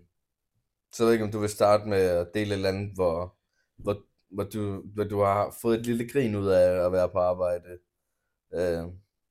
[0.93, 3.37] så jeg ved ikke, om du vil starte med at dele et eller andet, hvor,
[3.77, 7.19] hvor, hvor, du, hvor du har fået et lille grin ud af at være på
[7.19, 7.79] arbejde.
[8.55, 8.85] Øh,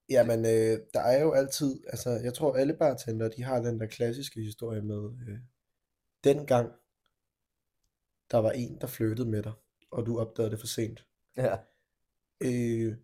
[0.09, 3.87] Jamen, øh, der er jo altid, altså, jeg tror alle bartender, de har den der
[3.87, 5.39] klassiske historie med, øh,
[6.23, 6.71] dengang,
[8.31, 9.53] der var en, der flyttede med dig,
[9.91, 11.05] og du opdagede det for sent.
[11.37, 11.57] ja.
[12.41, 12.95] Øh,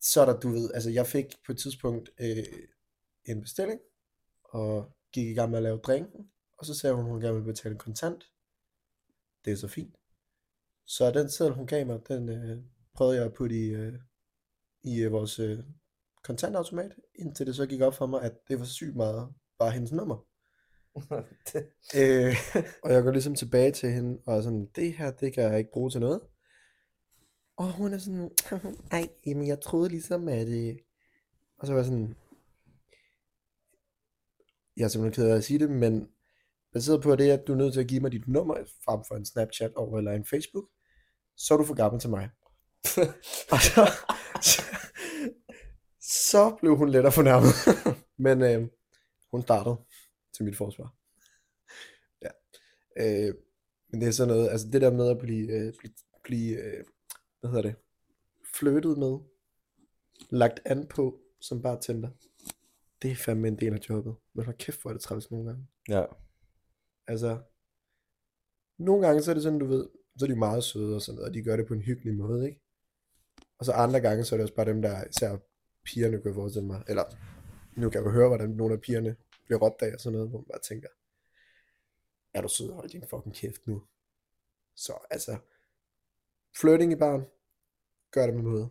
[0.00, 2.44] så er der, du ved, altså jeg fik på et tidspunkt øh,
[3.24, 3.80] en bestilling,
[4.44, 7.52] og gik i gang med at lave drinken, og så sagde hun, hun gerne ville
[7.52, 8.24] betale kontant.
[9.44, 9.96] Det er så fint.
[10.88, 12.58] Så den seddel, hun gav mig, den øh,
[12.94, 13.92] prøvede jeg at putte i, øh,
[14.84, 15.58] i øh, vores øh,
[16.24, 19.92] kontantautomat, indtil det så gik op for mig, at det var sygt meget bare hendes
[19.92, 20.24] nummer.
[21.96, 22.34] Øh,
[22.84, 25.58] og jeg går ligesom tilbage til hende, og er sådan, det her, det kan jeg
[25.58, 26.20] ikke bruge til noget.
[27.56, 28.30] Og hun er sådan,
[28.92, 30.48] ej, jamen jeg troede ligesom, at...
[30.48, 30.76] Øh...
[31.58, 32.16] Og så var jeg sådan,
[34.76, 36.08] jeg er simpelthen ked af at sige det, men
[36.72, 39.14] baseret på det, at du er nødt til at give mig dit nummer, frem for
[39.14, 40.68] en Snapchat over eller en Facebook,
[41.38, 42.30] så er du for gammel til mig.
[43.52, 43.82] og så,
[44.42, 44.62] så,
[46.00, 47.52] så blev hun lettere fornærmet.
[48.26, 48.68] Men øh,
[49.30, 49.76] hun startede
[50.36, 50.94] til mit forsvar.
[52.22, 52.30] Ja.
[52.96, 53.34] Øh,
[53.90, 56.84] men det er sådan noget, altså det der med at blive, øh, blive, blive øh,
[57.40, 57.76] hvad hedder det,
[58.54, 59.18] flyttet med,
[60.30, 62.10] lagt an på som bartender,
[63.02, 64.16] det er fandme en del af jobbet.
[64.34, 65.66] Men hold kæft, hvor er det træls nogle gange.
[65.88, 66.04] Ja.
[67.06, 67.38] Altså,
[68.78, 69.88] nogle gange så er det sådan, du ved,
[70.18, 72.14] så er de meget søde og sådan noget, og de gør det på en hyggelig
[72.14, 72.60] måde, ikke?
[73.58, 75.36] Og så andre gange, så er det også bare dem, der især
[75.84, 77.04] pigerne kunne jeg forestille mig, eller
[77.76, 80.28] nu kan jeg jo høre, hvordan nogle af pigerne bliver råbt af og sådan noget,
[80.30, 80.88] hvor man bare tænker,
[82.34, 83.82] er du sød, hold din fucking kæft nu.
[84.76, 85.36] Så altså,
[86.60, 87.26] flirting i barn,
[88.10, 88.68] gør det med måde.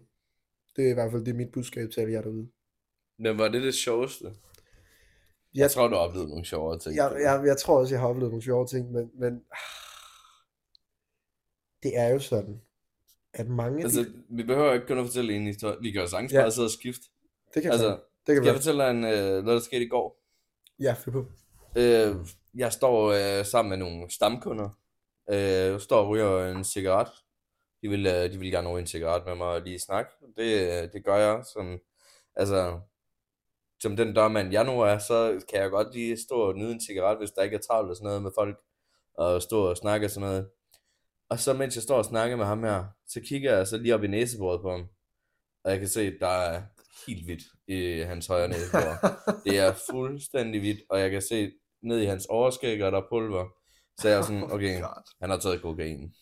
[0.75, 2.49] Det er i hvert fald det er mit budskab til alle jer derude.
[3.19, 4.25] Men var det det sjoveste?
[4.25, 4.35] Jeg,
[5.53, 6.95] Jeg, tror, du har oplevet nogle sjovere ting.
[6.95, 9.86] jeg, jeg, jeg tror også, jeg har oplevet nogle sjove ting, men, men ah,
[11.87, 12.61] det er jo sådan,
[13.33, 15.77] at mange Altså, de, vi behøver ikke kun at fortælle en historie.
[15.81, 16.41] Vi kan jo sagtens Ja.
[16.41, 17.05] bare sidde og skifte.
[17.53, 19.87] det kan Altså, det kan Skal jeg fortælle dig en, øh, noget, der skete i
[19.87, 20.23] går?
[20.79, 21.25] Ja, fyr på.
[21.77, 22.15] Øh,
[22.55, 24.69] jeg står øh, sammen med nogle stamkunder.
[25.31, 27.07] Øh, står og ryger en cigaret.
[27.81, 30.11] De vil, øh, de vil gerne ryge en cigaret med mig og lige snakke.
[30.37, 30.43] Det,
[30.83, 31.43] øh, det gør jeg.
[31.53, 31.79] Som,
[32.35, 32.79] altså,
[33.79, 36.81] som den dørmand jeg nu er, så kan jeg godt lige stå og nyde en
[36.81, 38.57] cigaret, hvis der ikke er travlt og sådan noget med folk.
[39.13, 40.49] Og stå og snakke og sådan noget.
[41.29, 43.95] Og så mens jeg står og snakker med ham her, så kigger jeg så lige
[43.95, 44.87] op i næsebordet på ham.
[45.63, 46.63] Og jeg kan se, at der er
[47.07, 49.21] helt hvidt i hans højre næsebord.
[49.45, 53.07] Det er fuldstændig hvidt, og jeg kan se ned i hans overskæg, og der er
[53.09, 53.47] pulver.
[53.97, 54.83] Så jeg er sådan, okay,
[55.21, 56.13] han har taget kokain.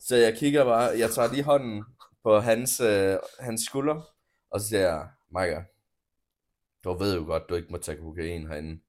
[0.00, 1.84] Så jeg kigger bare, jeg tager lige hånden
[2.22, 4.08] på hans, øh, hans skulder,
[4.50, 5.62] og så siger jeg, Micah,
[6.84, 8.80] du ved jo godt, du ikke må tage kokain herinde.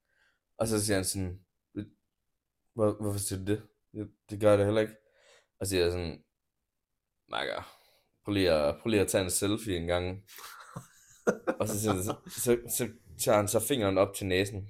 [0.57, 1.39] Og så siger han sådan,
[2.73, 3.61] Hvor, hvorfor siger du det?
[3.93, 4.09] det?
[4.29, 4.93] Det gør jeg da heller ikke.
[5.59, 6.23] Og så siger sådan,
[7.27, 7.63] Micah,
[8.23, 10.23] prøv lige, at, prøv lige at tage en selfie en gang.
[11.59, 14.69] og så, så, så, så tager han så fingeren op til næsen,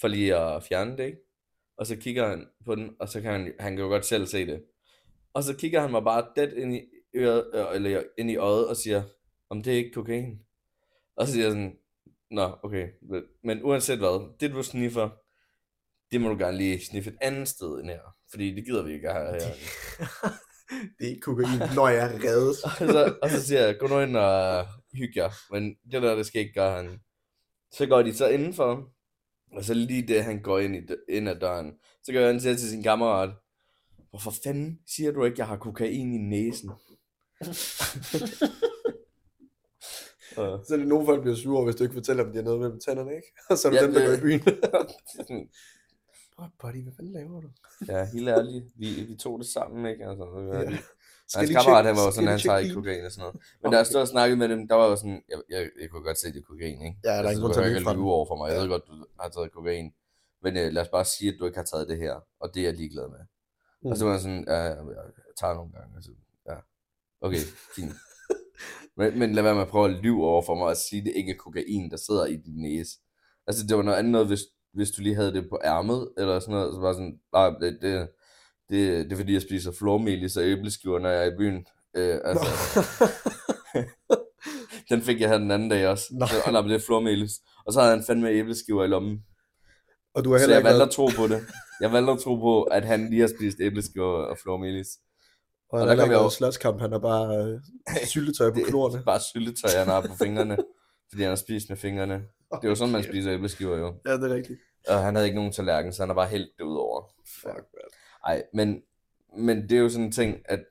[0.00, 1.18] for lige at fjerne det, ikke?
[1.78, 4.26] Og så kigger han på den, og så kan han, han kan jo godt selv
[4.26, 4.64] se det.
[5.34, 6.80] Og så kigger han mig bare dead ind i
[7.14, 9.02] øret, øh, eller ind i øjet, og siger,
[9.50, 10.40] om det er ikke kokain.
[11.16, 11.78] Og så siger jeg sådan,
[12.30, 12.88] nå, okay,
[13.42, 15.10] men uanset hvad, det du sniffer,
[16.12, 18.92] det må du gerne lige sniffe et andet sted end her, fordi det gider vi
[18.92, 19.38] ikke have her.
[20.98, 22.56] det er ikke kokain, når jeg er reddet.
[22.64, 26.14] og, så, og så siger jeg, gå nu ind og hygge jer, men det der,
[26.14, 27.00] det skal ikke gøre han.
[27.72, 28.92] Så går de så indenfor,
[29.52, 32.58] og så lige det, han går ind, i, ind ad døren, så gør han til
[32.58, 33.30] sin kammerat,
[34.10, 36.70] hvorfor fanden siger du ikke, jeg har kokain i næsen?
[40.66, 42.60] Så er det nogle folk bliver sure, hvis du ikke fortæller dem, de har noget
[42.60, 43.28] mellem tænderne, ikke?
[43.50, 44.40] Og så er det Ja, dem, der det- går i byen.
[46.38, 47.48] Prøv, buddy, hvad fanden laver du?
[47.88, 50.06] ja, helt ærligt, vi, vi tog det sammen, ikke?
[50.08, 50.60] Altså, ja.
[50.60, 50.78] Ja.
[51.34, 53.34] Og hans kammerat, han var jo skal sådan, han tager ikke kokain og sådan noget.
[53.34, 53.90] Men Nå, da jeg okay.
[53.90, 56.26] stod og snakkede med dem, der var jo sådan, jeg, jeg, jeg kunne godt se,
[56.32, 56.98] det er kokain, ikke?
[57.04, 57.98] Ja, der er altså, ingen grund til at lyve den.
[58.18, 58.46] over for mig.
[58.48, 58.60] Jeg Ja.
[58.62, 59.86] ved godt, du har taget kokain.
[60.42, 62.60] Men øh, lad os bare sige, at du ikke har taget det her, og det
[62.60, 63.22] er jeg ligeglad med.
[63.82, 63.90] Mm.
[63.90, 65.90] Og så var jeg sådan, ja, jeg, jeg tager nogle gange.
[65.96, 66.10] Altså,
[66.50, 66.56] ja,
[67.26, 67.42] okay,
[67.76, 67.92] fint.
[68.98, 71.06] men, men lad være med at prøve at lyve over for mig og sige, at
[71.06, 72.92] det ikke er kokain, der sidder i din næse.
[73.46, 74.40] Altså, det var noget andet noget, hvis,
[74.76, 77.78] hvis du lige havde det på ærmet, eller sådan noget, så var sådan, nej, det,
[77.82, 78.08] det,
[78.70, 81.66] det, det er fordi, jeg spiser flormelis og æbleskiver, når jeg er i byen.
[81.96, 82.46] Øh, altså,
[84.90, 86.04] den fik jeg her den anden dag også.
[86.10, 86.26] Nå.
[86.26, 87.32] Så, og der blev flormelis.
[87.66, 89.18] Og så havde han fandme æbleskiver i lommen.
[90.14, 91.40] Og du Så heller jeg ikke valgte at tro på det.
[91.80, 94.88] Jeg valgte at tro på, at han lige har spist æbleskiver og flormelis.
[95.70, 97.60] og og der kom jeg jo- i slåskamp, han har bare øh,
[98.06, 98.98] syltetøj på Det klorene.
[98.98, 100.56] er bare syltetøj, han har på fingrene.
[101.10, 102.22] Fordi han har spist med fingrene.
[102.52, 103.94] Det er jo sådan, man spiser æbleskiver jo.
[104.06, 104.60] Ja, det er rigtigt.
[104.88, 107.02] Og han havde ikke nogen tallerken, så han har bare hældt det ud over.
[107.42, 107.82] Fuck, man.
[108.26, 108.82] Ej, men,
[109.38, 110.64] men det er jo sådan en ting, at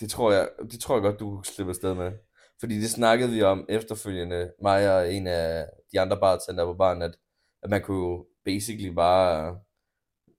[0.00, 2.12] det tror jeg, det tror jeg godt, du kunne slippe afsted med.
[2.60, 7.02] Fordi det snakkede vi om efterfølgende, mig og en af de andre bartender på baren,
[7.02, 7.16] at,
[7.62, 9.58] at man kunne jo basically bare,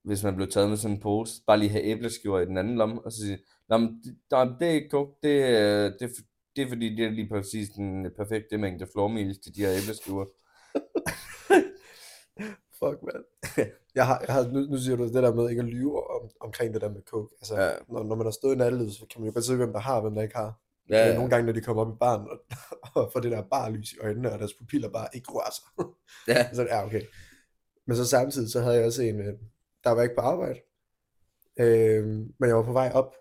[0.03, 2.77] hvis man blev taget med sådan en pose, bare lige have æbleskiver i den anden
[2.77, 3.37] lomme, og så sige,
[3.69, 7.09] det, nej, det er ikke kogt, det, er- det, f- det er fordi, det er
[7.09, 10.25] lige præcis den perfekte mængde flormelis til de her æbleskiver.
[12.79, 13.23] Fuck, man.
[13.95, 16.29] Jeg har, jeg har, nu, nu siger du det der med ikke at lyve om,
[16.41, 17.35] omkring det der med coke.
[17.41, 17.71] Altså, Ja.
[17.89, 19.79] når, når man har stået i nattelivet, så kan man jo godt se, hvem der
[19.79, 20.61] har, og hvem der ikke har.
[20.89, 21.07] Ja, Ja.
[21.07, 21.13] ja.
[21.15, 22.39] Nogle gange, når de kommer op i baren, og,
[23.03, 25.85] og får det der barlys i øjnene, og deres pupiller bare ikke rører sig.
[26.27, 26.49] ja.
[26.55, 27.01] Så ja, okay.
[27.87, 29.33] Men så samtidig, så havde jeg også en, øh,
[29.83, 30.59] der var ikke på arbejde.
[31.59, 33.15] Øh, men jeg var på vej op,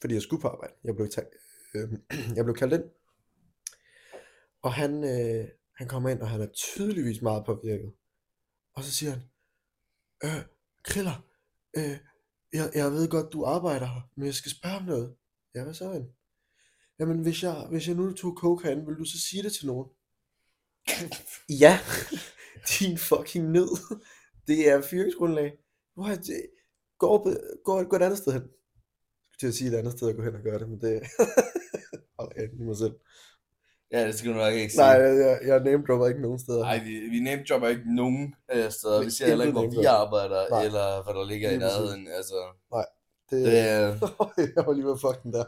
[0.00, 0.74] fordi jeg skulle på arbejde.
[0.84, 1.30] Jeg blev, ta-
[1.74, 1.88] øh,
[2.36, 2.84] jeg blev kaldt ind.
[4.62, 7.92] Og han, øh, han kommer ind, og han er tydeligvis meget påvirket.
[8.74, 9.22] Og så siger han,
[10.24, 10.44] øh,
[10.84, 11.26] Kriller,
[11.76, 11.98] øh,
[12.52, 15.16] jeg, jeg ved godt, du arbejder her, men jeg skal spørge om noget.
[15.54, 16.08] Ja, hvad så, han?
[16.98, 19.66] Jamen, hvis jeg, hvis jeg nu tog coke herinde, vil du så sige det til
[19.66, 19.88] nogen?
[21.62, 21.78] Ja,
[22.78, 24.00] din fucking nød.
[24.46, 25.52] Det er fyringsgrundlag.
[25.98, 26.30] What?
[26.98, 27.26] Gå, op,
[27.64, 28.42] gå, gå et andet sted hen.
[28.42, 28.50] Jeg
[29.32, 31.02] skulle til at sige et andet sted at gå hen og gøre det, men det
[32.18, 32.94] holder jeg i mig selv.
[33.94, 34.80] Ja, det skal du nok ikke sige.
[34.82, 36.60] Nej, jeg, jeg, jeg name dropper ikke nogen steder.
[36.62, 39.04] Nej, vi, vi name ikke nogen øh, steder.
[39.04, 40.64] Vi ser heller ikke, hvor vi arbejder, Nej.
[40.64, 42.08] eller hvad der ligger i nærheden.
[42.08, 42.34] Altså,
[43.30, 43.86] det, det, er-
[44.56, 45.44] jeg var lige ved fuck den der.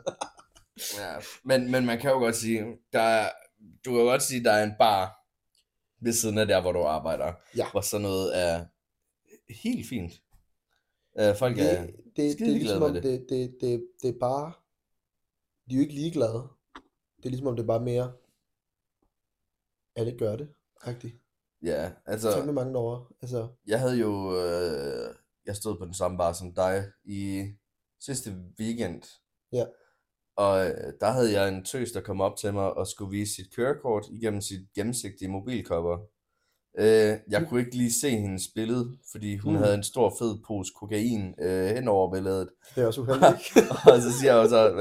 [1.00, 1.14] ja.
[1.44, 3.28] men, men man kan jo godt sige, der er,
[3.84, 5.12] du kan jo godt sige, der er en bar
[6.04, 7.32] ved siden af der, hvor du arbejder.
[7.56, 7.66] Ja.
[7.70, 8.64] Hvor sådan noget er
[9.64, 10.12] helt fint.
[11.20, 11.80] Øh, folk er...
[11.80, 14.52] Det, det, det er ligesom om, med det, det, det, det er bare,
[15.70, 16.48] de er jo ikke ligeglade.
[17.16, 18.12] Det er ligesom om, det er bare mere,
[19.96, 20.48] alle gør det,
[20.86, 21.14] rigtigt.
[21.62, 22.32] Ja, Så altså...
[22.32, 23.06] fandme mange derovre.
[23.22, 25.14] Altså, Jeg havde jo, øh,
[25.46, 27.44] jeg stod på den samme bar som dig i
[28.00, 28.30] sidste
[28.60, 29.02] weekend.
[29.52, 29.64] Ja.
[30.36, 33.34] Og øh, der havde jeg en tøs, der kom op til mig og skulle vise
[33.34, 35.98] sit kørekort igennem sit gennemsigtige mobilcover.
[36.78, 39.56] Øh, jeg kunne ikke lige se hendes billede, fordi hun Mm.
[39.58, 39.62] mm.
[39.62, 42.48] havde en stor fed pose kokain øh, hen over billedet.
[42.74, 43.56] det er også uheldigt.
[43.92, 44.72] og så siger jeg jo så,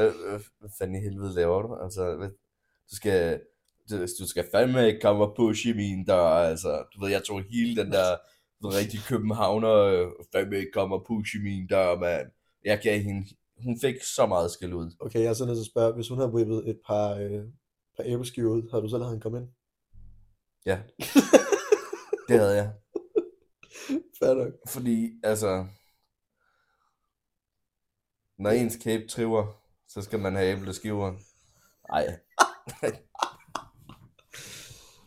[0.59, 1.75] hvad fanden i helvede laver du?
[1.83, 2.29] Altså, hvad,
[2.91, 3.41] du skal,
[3.89, 6.83] du, du skal fandme ikke komme og pushe i min dør, altså.
[6.93, 8.17] Du ved, jeg tog hele den der
[8.61, 12.31] du ved, rigtig københavner, øh, fandme ikke komme og pushe i min dør, mand.
[12.63, 13.27] Jeg gav hende,
[13.63, 14.91] hun fik så meget skæld ud.
[14.99, 17.43] okay, jeg er så nødt til at spørge, hvis hun havde whippet et par, øh,
[17.97, 19.47] par æbleskiver ud, havde du så ladet hende komme ind?
[20.65, 20.81] Ja,
[22.27, 22.73] det havde jeg.
[24.19, 24.53] Fair nok.
[24.67, 25.65] Fordi, altså,
[28.37, 31.13] når ens kæbe triver, så skal man have æbleskiver.
[31.89, 32.19] Ej.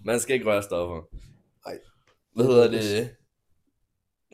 [0.04, 1.02] man skal ikke røre stoffer.
[1.66, 1.78] Ej.
[2.34, 3.16] Hvad hedder det?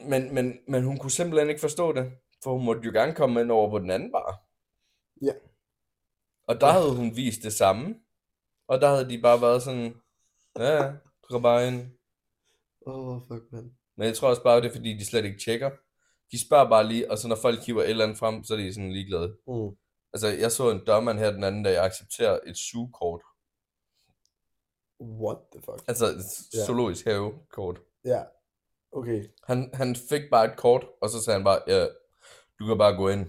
[0.09, 3.41] Men, men, men hun kunne simpelthen ikke forstå det, for hun måtte jo gerne komme
[3.41, 4.43] ind over på den anden bar.
[5.23, 5.33] Ja.
[6.49, 7.95] Og der havde hun vist det samme.
[8.69, 9.95] Og der havde de bare været sådan,
[10.59, 11.91] ja, ja, går bare ind.
[12.87, 13.75] Åh, oh, fuck, man.
[13.97, 15.71] Men jeg tror også bare, det er fordi, de slet ikke tjekker.
[16.33, 18.59] De spørger bare lige, og så når folk hiver et eller andet frem, så er
[18.59, 19.37] de sådan ligeglade.
[19.47, 19.77] Mm.
[20.13, 23.23] Altså, jeg så en dørmand her den anden dag, jeg accepterer et sugekort.
[25.05, 25.89] What the fuck?
[25.89, 26.65] Altså, et Ja.
[26.67, 27.81] zoologisk havekort.
[28.05, 28.23] Ja,
[28.93, 29.25] okay.
[29.45, 31.87] Han, han fik bare et kort, og så sagde han bare, ja,
[32.59, 33.27] du kan bare gå ind.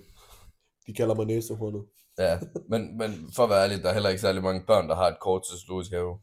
[0.87, 1.85] De kalder mig næsehornet.
[2.17, 2.39] Ja,
[2.71, 5.07] men, men for at være ærlig, der er heller ikke særlig mange børn, der har
[5.07, 6.19] et kort til zoologisk have.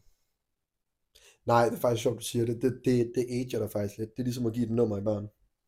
[1.45, 2.61] Nej, det er faktisk sjovt, du siger det.
[2.61, 4.09] Det, det, det ager der faktisk lidt.
[4.15, 5.23] Det er ligesom at give et nummer i børn.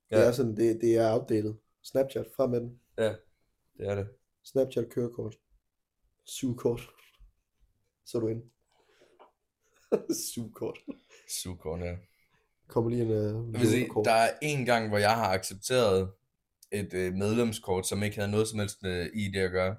[0.10, 0.22] Det Ja.
[0.22, 1.54] er sådan, det, det er outdated.
[1.84, 2.80] Snapchat, frem med den.
[2.98, 3.16] Ja,
[3.78, 4.08] det er det.
[4.44, 5.36] Snapchat kørekort.
[6.26, 6.82] Sugekort.
[8.06, 8.44] Så er du ind.
[10.34, 10.78] Sugekort.
[11.44, 11.94] Sugekort, ja.
[12.68, 14.06] Kommer lige en uh, Jeg vil sige, lånekort.
[14.06, 16.10] der er en gang, hvor jeg har accepteret
[16.72, 19.76] et øh, medlemskort, som ikke havde noget som helst med ID at gøre.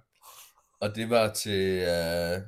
[0.81, 2.41] Og det var til øh,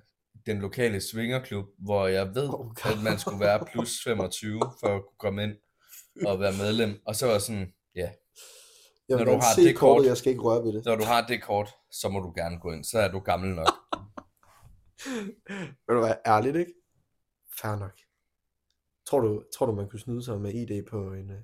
[0.46, 4.86] den lokale swingerklub, hvor jeg ved, Oh, oh, at man skulle være plus 25 for
[4.96, 5.52] at kunne komme ind
[6.26, 7.00] og være medlem.
[7.06, 8.10] Og så var jeg sådan, ja,
[9.08, 10.84] Jeg når du har det kortet, kort- jeg skal ikke røre ved det.
[10.84, 12.84] når du har det kort, så må du gerne gå ind.
[12.84, 13.68] Så er du gammel nok.
[15.86, 16.72] Vil du være ærligt, ikke?
[17.60, 17.98] Fair nok.
[19.06, 21.42] Tror du, tror du, man kunne snyde sig med ID på en, øh,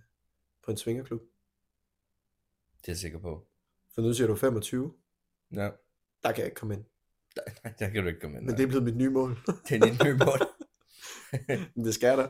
[0.64, 1.20] på en swingerklub?
[2.81, 3.46] Det er jeg sikker på.
[3.94, 4.94] For nu siger du 25.
[5.53, 5.70] Ja,
[6.22, 6.85] Der kan jeg ikke komme ind.
[7.79, 8.46] der kan du ikke komme ind.
[8.46, 9.38] Men det er blevet mit nye mål.
[9.68, 10.40] det er dit nye mål.
[11.85, 12.29] Det skal da.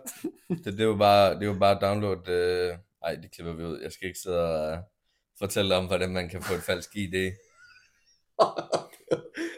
[0.49, 2.29] Det, det jo bare, det jo bare download...
[2.29, 2.79] Øh...
[3.03, 3.81] Ej, det klipper vi ud.
[3.81, 4.79] Jeg skal ikke sidde og øh,
[5.39, 7.15] fortælle om, hvordan man kan få et falsk ID.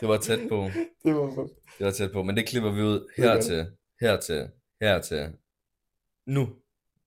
[0.01, 0.71] Det var tæt på.
[1.05, 3.13] det var Det var tæt på, men det klipper vi ud.
[3.17, 5.33] Hertil, hertil, hertil.
[6.27, 6.49] Nu.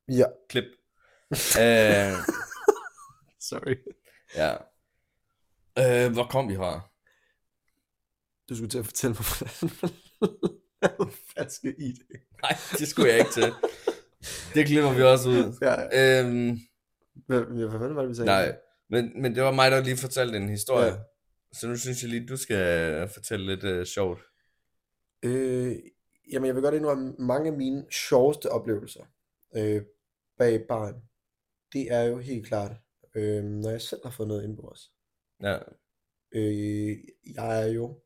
[0.07, 0.25] Ja.
[0.49, 0.63] Klip.
[1.63, 2.13] øh,
[3.39, 3.75] Sorry.
[4.35, 4.55] ja.
[5.79, 6.89] Øh, hvor kom vi fra?
[8.49, 9.25] Du skulle til at fortælle mig,
[10.19, 11.99] hvordan man falske ID.
[12.41, 13.53] Nej, det skulle jeg ikke til.
[14.53, 15.57] Det klipper vi også ud.
[15.61, 16.23] Ja, ja.
[16.23, 16.57] Øhm,
[17.27, 18.25] Hvad, hvad fanden var det, vi sagde?
[18.25, 18.57] nej,
[18.89, 20.91] men, men det var mig, der lige fortalte en historie.
[20.91, 20.97] Ja.
[21.53, 24.21] Så nu synes jeg lige, du skal fortælle lidt øh, sjovt.
[25.23, 25.75] Øh,
[26.31, 29.03] jamen, jeg vil godt indrømme, mange af mine sjoveste oplevelser
[29.55, 29.81] øh,
[30.37, 30.95] bag baren,
[31.73, 32.71] det er jo helt klart,
[33.15, 34.91] øh, når jeg selv har fået noget indenbords.
[35.43, 35.57] Ja.
[36.31, 36.97] Øh,
[37.35, 37.99] jeg er jo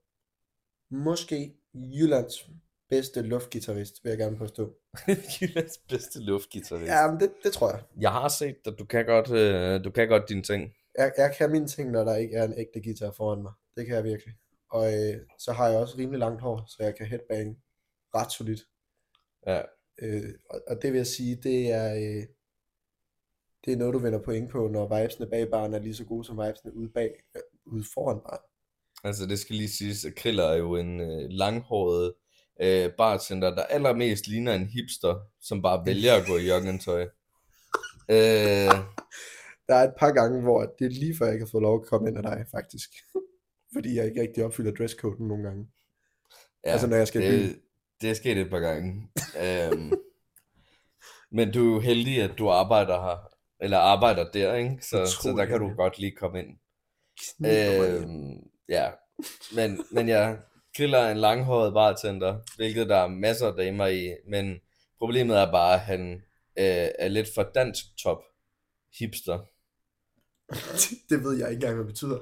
[0.92, 2.50] måske Jyllands
[2.90, 4.74] bedste luftgitarrist, vil jeg gerne påstå.
[5.42, 6.88] Jyllands bedste luftgitarrist.
[6.88, 7.84] Ja, men det, det tror jeg.
[8.00, 10.74] Jeg har set dig, du kan godt, øh, du kan godt dine ting.
[10.98, 11.14] jeg.
[11.18, 13.54] Jeg kan mine ting, når der ikke er en ægte guitar foran mig.
[13.76, 14.34] Det kan jeg virkelig.
[14.70, 17.58] Og øh, så har jeg også rimelig langt hår, så jeg kan headbang
[18.16, 18.62] ret solidt.
[19.48, 19.62] Ja.
[20.02, 22.28] Øh, og, og det vil jeg sige, det er, øh,
[23.66, 26.26] det er noget, du vinder point på, når vibesene bag baren er lige så gode
[26.26, 28.44] som vibesene ude, bag, øh, ude foran baren.
[29.04, 32.14] Altså det skal lige siges, at Kriller er jo en øh, langhåret
[32.62, 37.02] øh, bartender, der allermest ligner en hipster, som bare vælger at gå i joggingtøj.
[38.10, 38.74] Øh,
[39.68, 41.82] Der er et par gange, hvor det er lige før, jeg ikke har fået lov
[41.82, 42.90] at komme ind af dig, faktisk.
[43.74, 45.68] Fordi jeg ikke rigtig opfylder dresscoden nogle gange.
[46.66, 47.60] ja, Altså, når jeg skal det.
[48.04, 49.10] Det er sket et par gange.
[49.44, 49.94] øhm,
[51.32, 54.78] men du er jo heldig, at du arbejder her, eller arbejder der, ikke?
[54.82, 56.58] Så, så der kan du godt lige komme ind.
[57.46, 58.34] Øhm,
[58.70, 58.92] ja,
[59.56, 60.40] men, men jeg
[60.78, 64.60] griller en langhåret bartender, hvilket der er masser af damer i, men
[65.00, 66.14] problemet er bare, at han
[66.58, 68.24] øh, er lidt for dansk top
[69.00, 69.40] hipster.
[71.10, 72.20] det ved jeg ikke engang, hvad det betyder.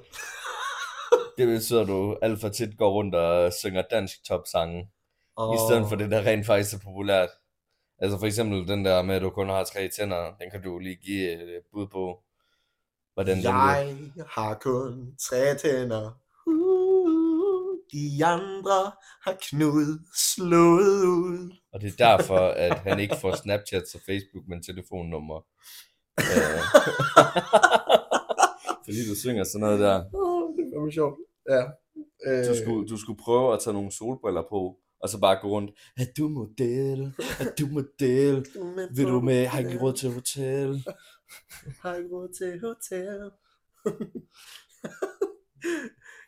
[1.37, 4.87] Det betyder, at du alt for tit går rundt og synger dansk top sange,
[5.37, 5.55] oh.
[5.55, 7.29] i stedet for det, der rent faktisk er populært.
[7.99, 10.79] Altså for eksempel den der med, at du kun har tre tænder, den kan du
[10.79, 12.23] lige give et bud på,
[13.13, 14.11] hvordan den lyder.
[14.15, 16.11] Jeg har kun tre tænder.
[16.47, 18.91] Uh, de andre
[19.25, 19.99] har Knud
[20.33, 21.55] slået ud.
[21.73, 25.39] Og det er derfor, at han ikke får Snapchat og Facebook, men telefonnummer.
[26.19, 26.61] Øh.
[28.85, 30.03] Fordi du synger sådan noget der.
[30.13, 31.19] Oh, det er fandme sjovt.
[31.49, 31.63] Ja.
[32.25, 35.47] Øh, Du skulle, du skulle prøve at tage nogle solbriller på, og så bare gå
[35.47, 35.71] rundt.
[35.97, 37.13] Er du model?
[37.39, 38.45] Er du model?
[38.95, 39.45] Vil du med?
[39.47, 40.83] Har ikke råd til hotel?
[41.81, 43.31] Har ikke råd til hotel.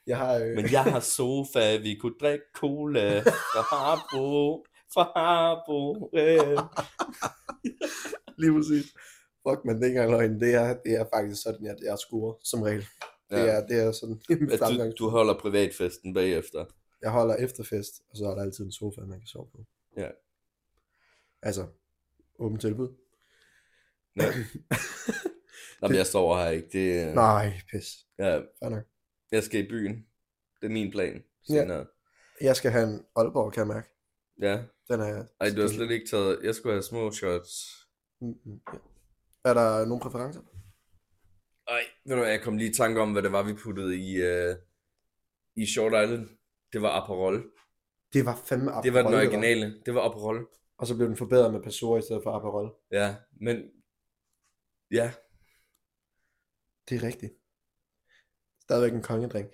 [0.07, 0.35] jeg har...
[0.35, 0.55] Øh...
[0.55, 4.65] Men jeg har sofa, vi kunne drikke cola fra Harbo.
[4.93, 6.09] Fra Harbo.
[6.13, 6.57] Øh.
[8.37, 8.85] Lige præcis.
[9.47, 10.39] Fuck, men det er ikke engang løgn.
[10.39, 12.81] Det er, det er faktisk sådan, at jeg scorer som regel.
[13.29, 13.45] Det, Ja.
[13.45, 14.91] er, det er sådan fremgang.
[14.97, 16.65] du, du holder privatfesten bagefter.
[17.03, 19.65] Jeg holder efterfest, og så er der altid en sofa, man kan sove på.
[19.97, 20.09] Ja.
[21.41, 21.67] Altså,
[22.39, 22.89] åben tilbud.
[24.15, 24.23] Ja.
[25.81, 26.67] Nå, men jeg sover her ikke.
[26.71, 28.07] Det, Nej, pis.
[28.19, 28.83] ja, Fair nok.
[29.31, 29.95] jeg skal i byen.
[30.61, 31.23] Det er min plan.
[31.49, 31.53] Ja.
[31.61, 31.85] Senere.
[32.41, 33.87] Jeg skal have en Aalborg, kan jeg mærke.
[34.41, 34.63] Ja.
[34.89, 35.25] Den er...
[35.39, 36.39] Ej, du har slet ikke taget...
[36.43, 37.51] Jeg skulle have små shots.
[38.21, 38.77] Mm, mm, ja.
[39.45, 40.41] Er der nogle præferencer?
[41.67, 43.95] Ej, ved du hvad, jeg kom lige i tanke om, hvad det var, vi puttede
[43.95, 44.55] i, uh,
[45.55, 46.29] i Short Island.
[46.73, 47.51] Det var Aperol.
[48.13, 48.83] Det var fandme Aperol.
[48.83, 49.17] Det var den var.
[49.19, 49.81] originale.
[49.85, 50.47] Det var Aperol.
[50.77, 52.73] Og så blev den forbedret med Passoa i stedet for Aperol.
[52.91, 53.71] Ja, men...
[54.91, 55.13] Ja,
[56.89, 57.33] Det er rigtigt.
[58.61, 59.47] Stadigvæk en kongedrink.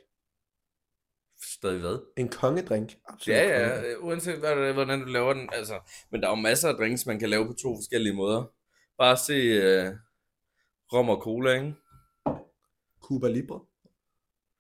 [1.58, 2.00] stadig hvad?
[2.18, 2.98] En kongedrink.
[3.06, 3.86] Absolut Ja, kongedrink.
[3.86, 5.50] ja, uanset hvad, det- hvordan du laver den.
[5.54, 5.80] Altså,
[6.12, 8.54] men der er jo masser af drinks, man kan lave på to forskellige måder.
[8.98, 9.34] Bare se
[9.90, 9.96] uh,
[10.94, 11.74] rom og cola, ikke?
[13.02, 13.66] Cuba Libre.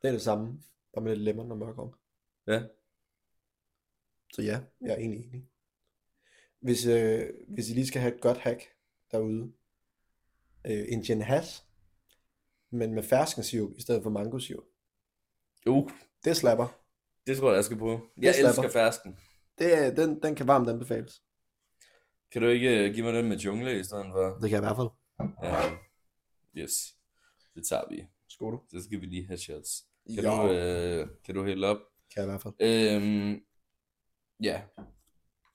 [0.01, 0.61] Det er det samme.
[0.93, 1.93] Bare med lidt lemon og mørk rom.
[2.53, 2.61] Ja.
[4.33, 5.45] Så ja, jeg er egentlig enig.
[6.61, 8.63] Hvis, øh, hvis I lige skal have et godt hack
[9.11, 9.53] derude.
[10.67, 11.63] Øh, en gin hash.
[12.71, 14.63] Men med ferskensirup i stedet for mangosirup.
[15.67, 15.91] Uh,
[16.25, 16.67] Det slapper.
[17.27, 17.99] det tror jeg, jeg skal på.
[18.17, 18.61] Jeg slapper.
[18.63, 19.17] elsker fersken.
[19.57, 21.23] Det, den, den kan varmt anbefales.
[22.31, 24.29] Kan du ikke uh, give mig den med jungle i stedet for?
[24.41, 24.89] Det kan jeg i hvert fald.
[25.43, 25.77] Ja.
[26.63, 26.95] Yes.
[27.55, 28.07] Det tager vi.
[28.27, 28.61] Skål du.
[28.67, 29.85] Så skal vi lige have shots.
[30.15, 30.47] Kan, Ja.
[30.47, 31.77] du, øh, kan du hælde op?
[32.13, 32.53] Kan jeg i hvert fald.
[32.59, 33.41] Øhm,
[34.43, 34.61] ja.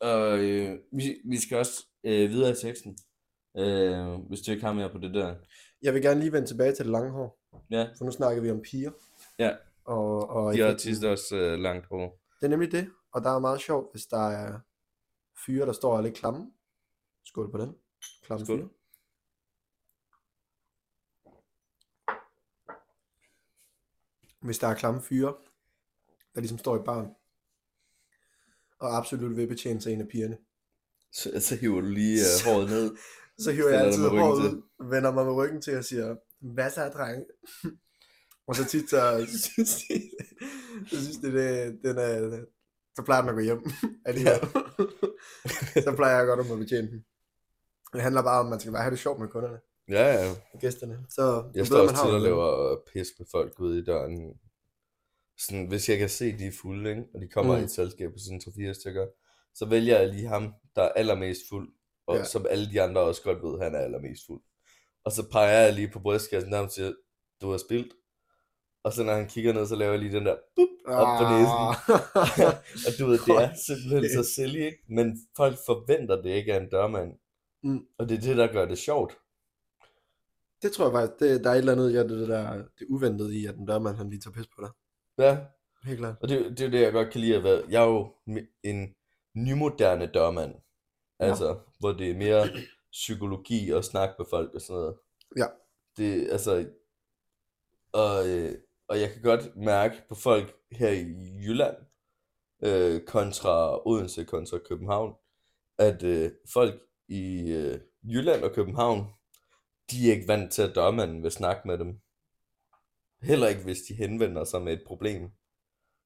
[0.00, 2.98] Og øh, vi, vi skal også øh, videre i teksten.
[3.56, 5.36] Øh, hvis du ikke har mere på det der.
[5.82, 7.40] Jeg vil gerne lige vende tilbage til det lange hår.
[7.70, 8.90] Ja, For nu snakker vi om piger.
[9.38, 9.56] Ja.
[9.84, 12.20] Og, og de har tit også øh, langt hår.
[12.40, 12.90] Det er nemlig det.
[13.12, 14.60] Og der er meget sjovt, hvis der er
[15.46, 16.52] fyre, der står og er lidt klamme.
[17.24, 17.76] Skål på den.
[18.22, 18.58] Klamme Skål.
[18.58, 18.68] fyre.
[24.40, 25.34] Hvis der er klamme fyre,
[26.34, 27.06] der ligesom står i barn,
[28.80, 30.38] og absolut vil betjene sig en af pigerne,
[31.12, 32.96] Så, så hiver du lige øh, håret ned.
[33.38, 36.88] så hiver jeg altid håret ud, vender mig med ryggen til og siger, hvad så,
[36.88, 37.24] dreng?
[38.48, 40.10] og så tit så synes de,
[40.90, 42.44] så synes de, det, den er,
[42.96, 43.62] så plejer den at gå hjem
[44.04, 44.40] alligevel.
[45.84, 47.04] så plejer jeg godt at må betjene den.
[47.92, 50.30] Det handler bare om, at man skal bare have det sjovt med kunderne Ja, ja.
[50.52, 51.06] og gæsterne.
[51.08, 54.34] Så Jeg står man også har til at lave pis med folk ude i døren.
[55.38, 57.04] Sådan, hvis jeg kan se, de er fulde, ikke?
[57.14, 57.60] og de kommer Mm.
[57.60, 59.06] i et selskab på sådan 3-4 stykker,
[59.54, 61.68] så vælger jeg lige ham, der er allermest fuld,
[62.06, 62.24] og Ja.
[62.24, 64.42] som alle de andre også godt ved, han er allermest fuld.
[65.04, 66.92] Og så peger jeg lige på brystkassen, der og siger,
[67.40, 67.92] du har spildt.
[68.84, 71.24] Og så når han kigger ned, så laver jeg lige den der, bup, op på
[71.32, 71.60] næsen.
[71.68, 71.74] Ah.
[72.86, 74.78] og du ved, det er simpelthen så silly, ikke?
[74.88, 77.12] Men folk forventer det ikke af en dørmand.
[77.62, 77.80] Mm.
[77.98, 79.18] Og det er det, der gør det sjovt.
[80.62, 83.36] det tror jeg faktisk, det, der er et eller andet, ja, det, der, det uventede
[83.38, 84.70] i, at den dørmand, han lige tager pis på dig.
[85.18, 85.38] Ja,
[85.84, 86.16] Helt klart.
[86.20, 87.62] Og det, det er det, jeg godt kan lide at være.
[87.70, 88.14] Jeg er jo
[88.62, 88.94] en
[89.34, 90.54] nymoderne dørmand.
[91.20, 91.24] Ja.
[91.24, 92.48] Altså, hvor det er mere
[92.92, 94.96] psykologi og snak med folk og sådan noget.
[95.36, 95.46] Ja.
[95.96, 96.66] Det, altså,
[97.92, 98.54] og, øh,
[98.88, 101.04] og jeg kan godt mærke på folk her i
[101.46, 101.76] Jylland,
[102.62, 105.14] øh, kontra Odense kontra København,
[105.78, 109.06] at øh, folk i øh, Jylland og København,
[109.90, 112.00] de er ikke vant til, at dørmanden vil snakke med dem.
[113.24, 115.30] Heller ikke, hvis de henvender sig med et problem.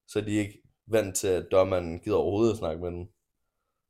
[0.07, 3.07] Så er de ikke vant til, at dørmanden gider overhovedet at snakke med dem.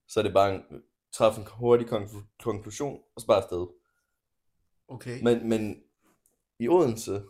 [0.07, 3.67] Så er det bare en, træffe en hurtig konklu- konklusion, og så bare afsted.
[4.87, 5.23] Okay.
[5.23, 5.83] Men, men
[6.59, 7.23] i Odense,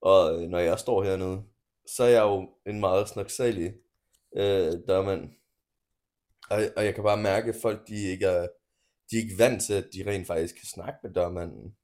[0.00, 1.44] og øh, når jeg står hernede,
[1.86, 3.74] så er jeg jo en meget snaksalig
[4.36, 5.30] øh, dørmand.
[6.50, 8.48] Og, og jeg kan bare mærke, at folk de ikke er,
[9.10, 11.76] de er ikke vant til, at de rent faktisk kan snakke med dørmanden.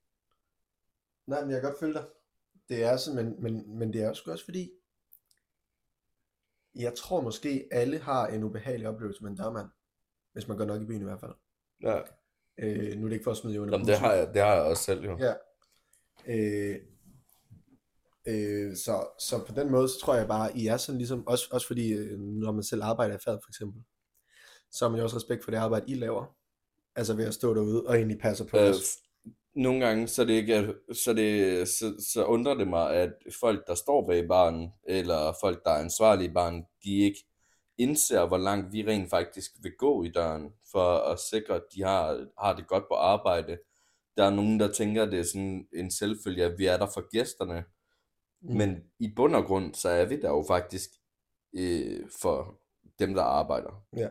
[1.27, 2.05] Nej, men jeg kan godt følge dig.
[2.69, 4.71] Det er sådan, men, men, men det er sgu også fordi,
[6.75, 9.67] jeg tror måske alle har en ubehagelig oplevelse med en dørmand.
[10.33, 11.31] Hvis man går nok i byen i hvert fald.
[11.83, 11.99] Ja.
[12.57, 14.41] Øh, nu er det ikke for at smide jer under Jamen, det har jeg, det
[14.41, 15.17] har jeg også selv jo.
[15.17, 15.33] Ja.
[16.27, 16.75] Øh,
[18.27, 21.47] øh, så, så på den måde, så tror jeg bare, I er sådan ligesom, også,
[21.51, 23.83] også fordi, øh, når man selv arbejder i faget for eksempel,
[24.71, 26.35] så har man jo også respekt for det arbejde, I laver.
[26.95, 28.97] Altså ved at stå derude og egentlig passe på Øh, os.
[29.61, 33.13] Nogle gange, så, er det ikke, at- så, det, så, så undrer det mig, at
[33.39, 37.25] folk, der står bag baren, eller folk, der er ansvarlige i baren, de ikke
[37.77, 41.83] indser, hvor langt vi rent faktisk vil gå i døren, for at sikre, at de
[41.83, 43.57] har, har det godt på arbejde.
[44.17, 46.87] Der er nogen, der tænker, at det er sådan en selvfølge, at vi er der
[46.93, 47.63] for gæsterne.
[48.41, 48.55] Mm.
[48.57, 50.89] Men i bund og grund, så er vi der jo faktisk
[51.57, 52.59] øh, for
[52.99, 53.83] dem, der arbejder.
[53.97, 54.07] Ja.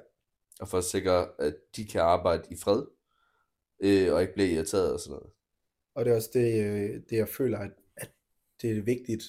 [0.60, 2.82] Og for at sikre, at de kan arbejde i fred,
[3.82, 5.30] øh, og ikke blive irriteret og sådan noget.
[5.98, 8.10] Og det er også det, øh, det jeg føler, at, at
[8.62, 9.24] det er vigtigt,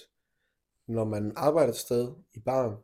[0.87, 2.77] når man arbejder et sted i baren,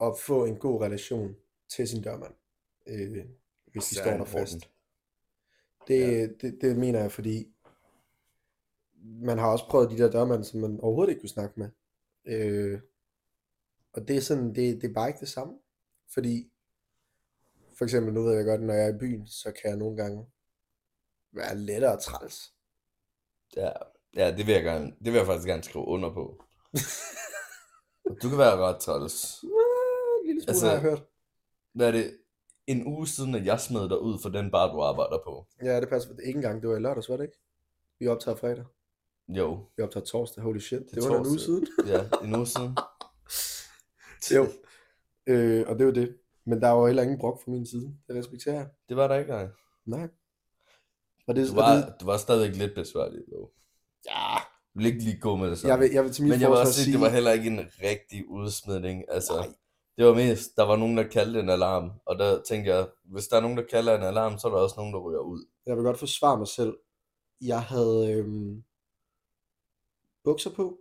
[0.00, 1.36] at få en god relation
[1.68, 2.34] til sin dørmand,
[2.86, 3.24] øh,
[3.72, 4.70] hvis de står der fast.
[5.88, 6.26] Det, ja.
[6.26, 7.54] det, det mener jeg, fordi
[9.02, 11.68] man har også prøvet de der dørmænd, som man overhovedet ikke kunne snakke med.
[12.24, 12.80] Øh,
[13.92, 15.58] og det er sådan, det, det er bare ikke det samme.
[16.08, 16.52] Fordi,
[17.78, 19.96] for eksempel, nu ved jeg godt, når jeg er i byen, så kan jeg nogle
[19.96, 20.26] gange
[21.34, 22.52] være lettere træls.
[23.56, 23.70] Ja,
[24.16, 26.44] ja det, vil jeg gerne, det vil jeg faktisk gerne skrive under på.
[28.22, 29.42] du kan være ret træls.
[29.42, 29.48] En
[30.26, 31.02] lille smule Altså- har jeg hørt.
[31.74, 32.18] Hvad er det?
[32.66, 35.46] En uge siden, at jeg smed dig ud for den bar, du arbejder på.
[35.62, 36.10] Ja, det passer.
[36.24, 37.38] Ikke engang, det var i lørdags, var det ikke?
[37.98, 38.64] Vi optager fredag.
[39.28, 40.78] Jo, Vi optager torsdag, holy shit.
[40.80, 41.66] Det, det var en uge siden.
[41.86, 42.76] ja, en uge siden.
[44.36, 44.46] jo.
[45.26, 46.18] Øh, og det var det.
[46.44, 47.96] Men der var heller ingen brok fra min side.
[48.08, 48.68] Det respekterer jeg.
[48.88, 49.48] Det var der ikke, nej.
[49.86, 50.08] Nej.
[51.26, 53.52] Og det, Du og var, det, du var stadigvæk lidt besværlig, dog.
[54.06, 54.36] ja,
[54.74, 55.72] Du vil ikke lige gå med det samme.
[55.72, 57.32] jeg vil, jeg vil til min Men jeg vil også sige, sige, det var heller
[57.32, 59.04] ikke en rigtig udsmidning.
[59.08, 59.48] Altså, Nej.
[59.96, 61.90] det var mest, der var nogen, der kaldte en alarm.
[62.06, 64.58] Og der tænkte jeg, hvis der er nogen, der kalder en alarm, så er der
[64.58, 65.46] også nogen, der ryger ud.
[65.66, 66.76] jeg vil godt forsvare mig selv.
[67.40, 68.64] Jeg havde øhm,
[70.24, 70.78] bukser på,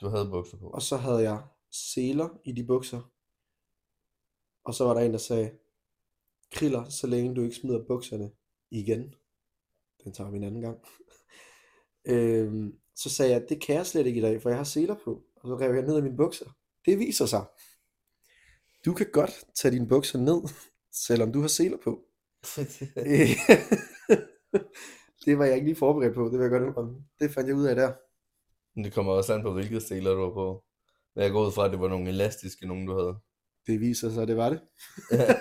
[0.00, 0.66] Du havde bukser på.
[0.70, 3.10] og så havde jeg seler i de bukser.
[4.64, 5.50] Og så var der en, der sagde,
[6.52, 8.30] Kriller, så længe du ikke smider bukserne
[8.70, 9.14] igen.
[10.04, 10.78] Den tager vi en anden gang.
[12.12, 14.94] øhm, så sagde jeg, det kan jeg slet ikke i dag, for jeg har seler
[15.04, 15.22] på.
[15.36, 16.46] Og så rev jeg ned af mine bukser.
[16.86, 17.44] Det viser sig.
[18.84, 20.42] Du kan godt tage dine bukser ned,
[20.92, 22.04] selvom du har seler på.
[25.24, 27.04] det var jeg ikke lige forberedt på, det vil jeg godt indrømme.
[27.20, 27.92] Det fandt jeg ud af der.
[28.74, 30.64] Men det kommer også an på, hvilke seler du har på.
[31.14, 33.16] Men jeg går ud fra, at det var nogle elastiske nogen, du havde.
[33.66, 34.60] Det viser sig, at det var det.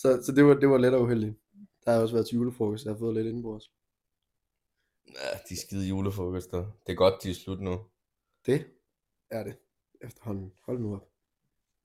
[0.00, 1.36] så så det, var, det var let og uheldigt.
[1.86, 3.72] Der har også været til julefrokost, jeg har fået lidt indbords.
[5.08, 6.58] Ja, de skide julefrokoster.
[6.86, 7.80] Det er godt, de er slut nu.
[8.46, 8.66] Det
[9.30, 9.56] er det
[10.00, 10.52] efterhånden.
[10.66, 11.08] Hold nu op.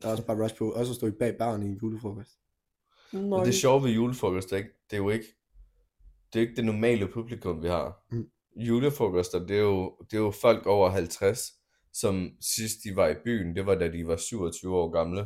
[0.02, 2.40] Der er også bare rush på, også at stå i bag baren i en julefrokost.
[3.14, 4.70] Men det sjove ved julefrokoster, ikke?
[4.90, 5.28] det er jo ikke
[6.34, 8.06] det, er ikke det normale publikum, vi har.
[8.12, 8.32] Mm.
[8.56, 11.54] Julefrokoster, det er, jo, det er jo folk over 50,
[11.94, 15.26] som sidst de var i byen, det var da de var 27 år gamle.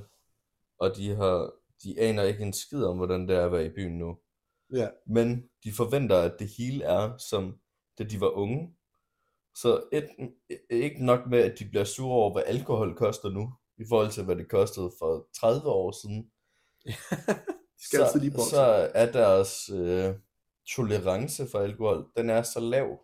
[0.78, 1.54] Og de har
[1.84, 4.18] de aner ikke en skid om, hvordan det er at være i byen nu.
[4.74, 7.60] Ja, Men de forventer, at det hele er som
[8.00, 8.76] da de var unge.
[9.56, 10.10] Så et,
[10.70, 14.24] ikke nok med, at de bliver sure over, hvad alkohol koster nu, i forhold til,
[14.24, 16.32] hvad det kostede for 30 år siden.
[17.86, 18.50] skal altid lige bokse.
[18.50, 20.16] så er deres øh,
[20.76, 23.00] tolerance for alkohol, den er så lav.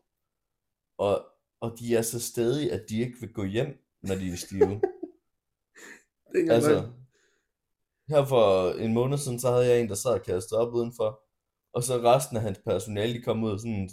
[0.98, 1.26] Og,
[1.62, 4.68] og de er så stedige, at de ikke vil gå hjem, når de er stive.
[6.34, 6.92] det er altså, altså...
[8.08, 11.22] her for en måned siden, så havde jeg en, der sad og kastede op udenfor.
[11.74, 13.90] Og så resten af hans personale, de kom ud sådan,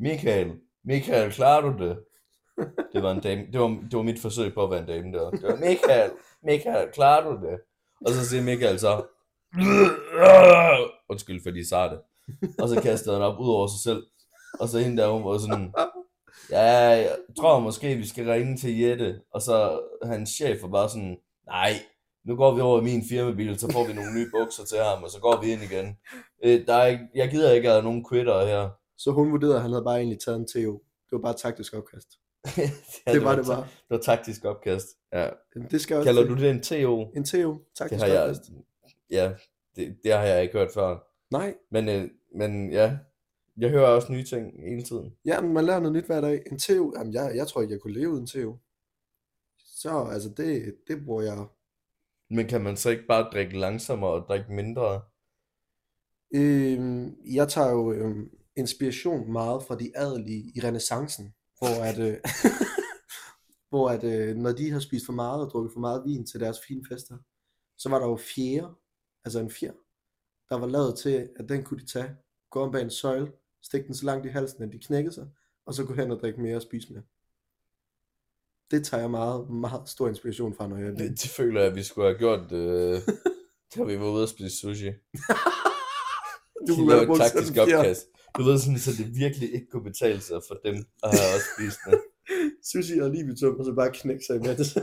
[0.00, 0.52] Michael,
[0.84, 1.98] Michael, klarer du det?
[2.92, 5.12] Det var en dame, det var, det var mit forsøg på at være en dame
[5.12, 5.30] der.
[5.30, 6.10] Det var, Michael,
[6.42, 7.60] Michael, klarer du det?
[8.06, 9.02] Og så siger Michael så,
[11.08, 12.00] undskyld, fordi sagde det.
[12.58, 14.06] Og så kastede han op ud over sig selv.
[14.60, 15.74] Og så hende der, hun var sådan,
[16.50, 19.20] ja, jeg tror måske, vi skal ringe til Jette.
[19.34, 21.72] Og så hans chef var bare sådan, Nej,
[22.24, 25.02] nu går vi over i min firmabil, så får vi nogle nye bukser til ham,
[25.02, 25.96] og så går vi ind igen.
[26.44, 28.70] Øh, der er ikke, jeg gider ikke have nogen quitter her.
[28.98, 30.72] Så hun vurderede, at han havde bare egentlig taget en TO.
[30.82, 32.08] Det var bare et taktisk opkast.
[33.06, 33.60] ja, det var det bare.
[33.60, 34.86] Det var taktisk opkast.
[35.12, 35.28] Ja.
[35.56, 36.30] Jamen, det skal også Kalder til.
[36.30, 37.12] du det en TO?
[37.16, 38.50] En TO, Det taktisk har jeg, opkast.
[39.10, 39.32] ja,
[39.76, 40.98] det, det har jeg ikke hørt før.
[41.30, 42.96] Nej, Men, øh, men ja,
[43.56, 45.12] jeg hører også nye ting hele tiden.
[45.24, 46.42] ja, men man lærer noget nyt hver dag.
[46.52, 48.56] En TO, jamen jeg, jeg tror ikke, jeg kunne leve uden TO.
[49.58, 51.44] Så altså, det, det bruger jeg.
[52.30, 55.02] Men kan man så ikke bare drikke langsommere og drikke mindre?
[56.34, 62.16] Øhm, jeg tager jo øhm, inspiration meget fra de adelige i renaissancen, hvor at, øh,
[63.70, 66.40] hvor at øh, når de har spist for meget og drukket for meget vin til
[66.40, 67.18] deres fine fester,
[67.78, 68.74] så var der jo fjerde,
[69.24, 69.72] altså en fjer,
[70.48, 72.16] der var lavet til, at den kunne de tage,
[72.50, 75.28] gå om bag en søjle, stikke den så langt i halsen, at de knækkede sig,
[75.66, 77.02] og så gå hen og drikke mere og spise mere.
[78.70, 81.76] Det tager jeg meget, meget stor inspiration fra, når jeg Det, det føler jeg, at
[81.76, 83.00] vi skulle have gjort, øh,
[83.76, 84.90] da vi var ude at spise sushi.
[86.68, 88.06] Du kunne et brugt taktisk opkast.
[88.38, 91.48] Du ved sådan, så det virkelig ikke kunne betale sig for dem at have også
[91.54, 92.00] spist det.
[92.70, 94.78] Sushi og libitum, og så bare knække sig imens.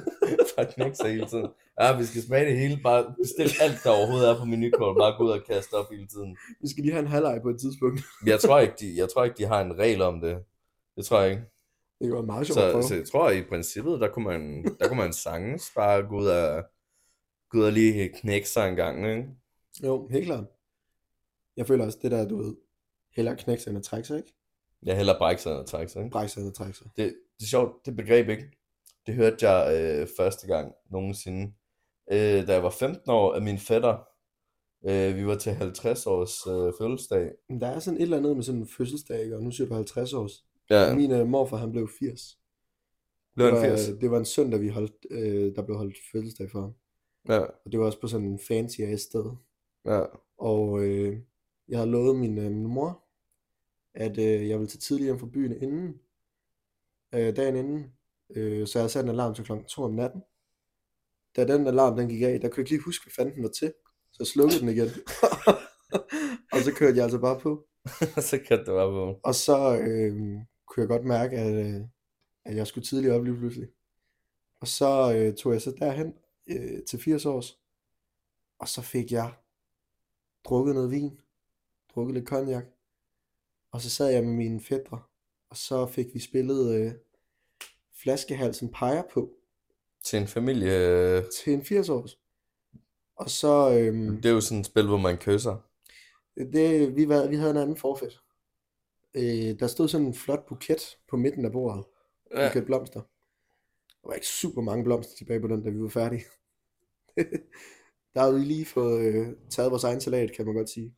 [0.56, 1.48] Bare knække sig hele tiden.
[1.82, 2.80] Ja, vi skal smage det hele.
[2.84, 4.98] Bare bestil alt, der overhovedet er på menukort.
[4.98, 6.38] Bare gå ud og kaste op hele tiden.
[6.62, 8.02] Vi skal lige have en halvleg på et tidspunkt.
[8.26, 10.38] Jeg tror ikke, de, jeg tror ikke, de har en regel om det.
[10.96, 11.44] Det tror jeg ikke.
[12.00, 14.88] Det var meget sjovt at Så, så jeg tror, i princippet, der kunne man, der
[14.88, 16.64] kunne man sagtens bare gå ud og,
[17.50, 19.28] gå ud og lige knække sig en gang, ikke?
[19.84, 20.46] Jo, helt klart.
[21.58, 22.56] Jeg føler også, det der, du ved,
[23.16, 24.34] hellere knække sig end at trække sig, ikke?
[24.84, 26.12] Jeg hellere brække sig end at trække sig, ikke?
[26.12, 26.88] Brække sig end at trække sig.
[26.98, 28.52] Det, det er sjovt, det begreb ikke.
[29.06, 31.54] Det hørte jeg øh, første gang nogensinde.
[32.12, 33.98] Øh, da jeg var 15 år af min fætter.
[34.88, 37.32] Øh, vi var til 50 års øh, fødselsdag.
[37.50, 39.36] Men der er sådan et eller andet med sådan en fødselsdag, ikke?
[39.36, 40.46] og nu siger du 50 års.
[40.70, 42.40] Ja, Min øh, morfar, han blev 80.
[43.36, 44.00] blev det, han var, 80.
[44.02, 46.74] det var en søndag, vi holdt, øh, der blev holdt fødselsdag for ham.
[47.30, 49.26] Ja, Og det var også på sådan en fancy sted.
[49.86, 50.02] ja.
[50.38, 51.18] Og øh,
[51.68, 53.04] jeg havde lovet min, øh, min mor,
[53.94, 56.00] at øh, jeg ville tage tidligt hjem fra byen inden,
[57.16, 57.92] øh, dagen inden.
[58.36, 60.22] Øh, så jeg havde sat en alarm til klokken 2 om natten.
[61.36, 63.44] Da den alarm den gik af, der kunne jeg ikke lige huske, hvad fanden den
[63.44, 63.74] var til.
[64.12, 64.88] Så jeg slukkede den igen.
[66.54, 67.68] og så kørte jeg altså bare på.
[68.30, 69.20] så kan det være på.
[69.24, 70.16] Og så øh,
[70.78, 71.82] kunne jeg godt mærke, at, øh,
[72.46, 73.70] at jeg skulle tidligt op lige pludselig.
[74.60, 76.14] Og så øh, tog jeg så derhen
[76.48, 77.60] øh, til 80 års.
[78.60, 79.34] Og så fik jeg
[80.46, 81.20] drukket noget vin.
[81.96, 82.64] Drukket lidt cognac.
[83.72, 85.02] Og så sad jeg med mine fædre.
[85.50, 86.92] Og så fik vi spillet øh,
[88.02, 89.32] Flaskehalsen peger på
[90.04, 92.20] Til en familie, øh, til en 80 års.
[93.16, 95.58] Og så, øh, det er jo sådan et spil, hvor man kysser.
[96.36, 98.20] det, vi, var, vi havde en anden forfæt.
[99.14, 101.86] Øh, der stod sådan en flot buket på midten af bordet.
[102.36, 102.48] Ja.
[102.48, 103.02] buket blomster.
[104.02, 106.24] Der var ikke super mange blomster tilbage på den, da vi var færdige.
[108.14, 110.94] der havde vi lige fået øh, taget vores egen salat, kan man godt sige.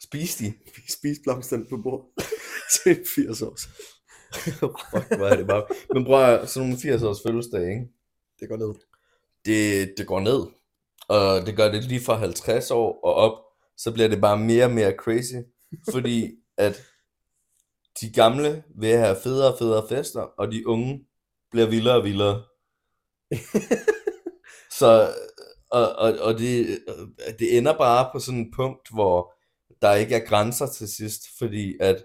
[0.00, 0.52] Spis de.
[0.76, 2.06] Vi spiste blomsterne på bordet
[2.84, 3.56] til 80 år.
[4.34, 5.66] Fuck, hvor er det bare.
[5.94, 7.88] Men at, sådan nogle 80 års fødselsdag, ikke?
[8.40, 8.74] Det går ned.
[9.44, 10.46] det, det går ned.
[11.08, 13.38] Og det gør det lige fra 50 år og op,
[13.76, 15.34] så bliver det bare mere og mere crazy.
[15.92, 16.82] Fordi at
[18.00, 21.06] de gamle vil have federe og federe fester, og de unge
[21.50, 22.44] bliver vildere og vildere.
[24.78, 25.14] Så,
[25.70, 26.78] og, og, og det,
[27.38, 29.34] det ender bare på sådan et punkt, hvor
[29.82, 32.04] der ikke er grænser til sidst, fordi at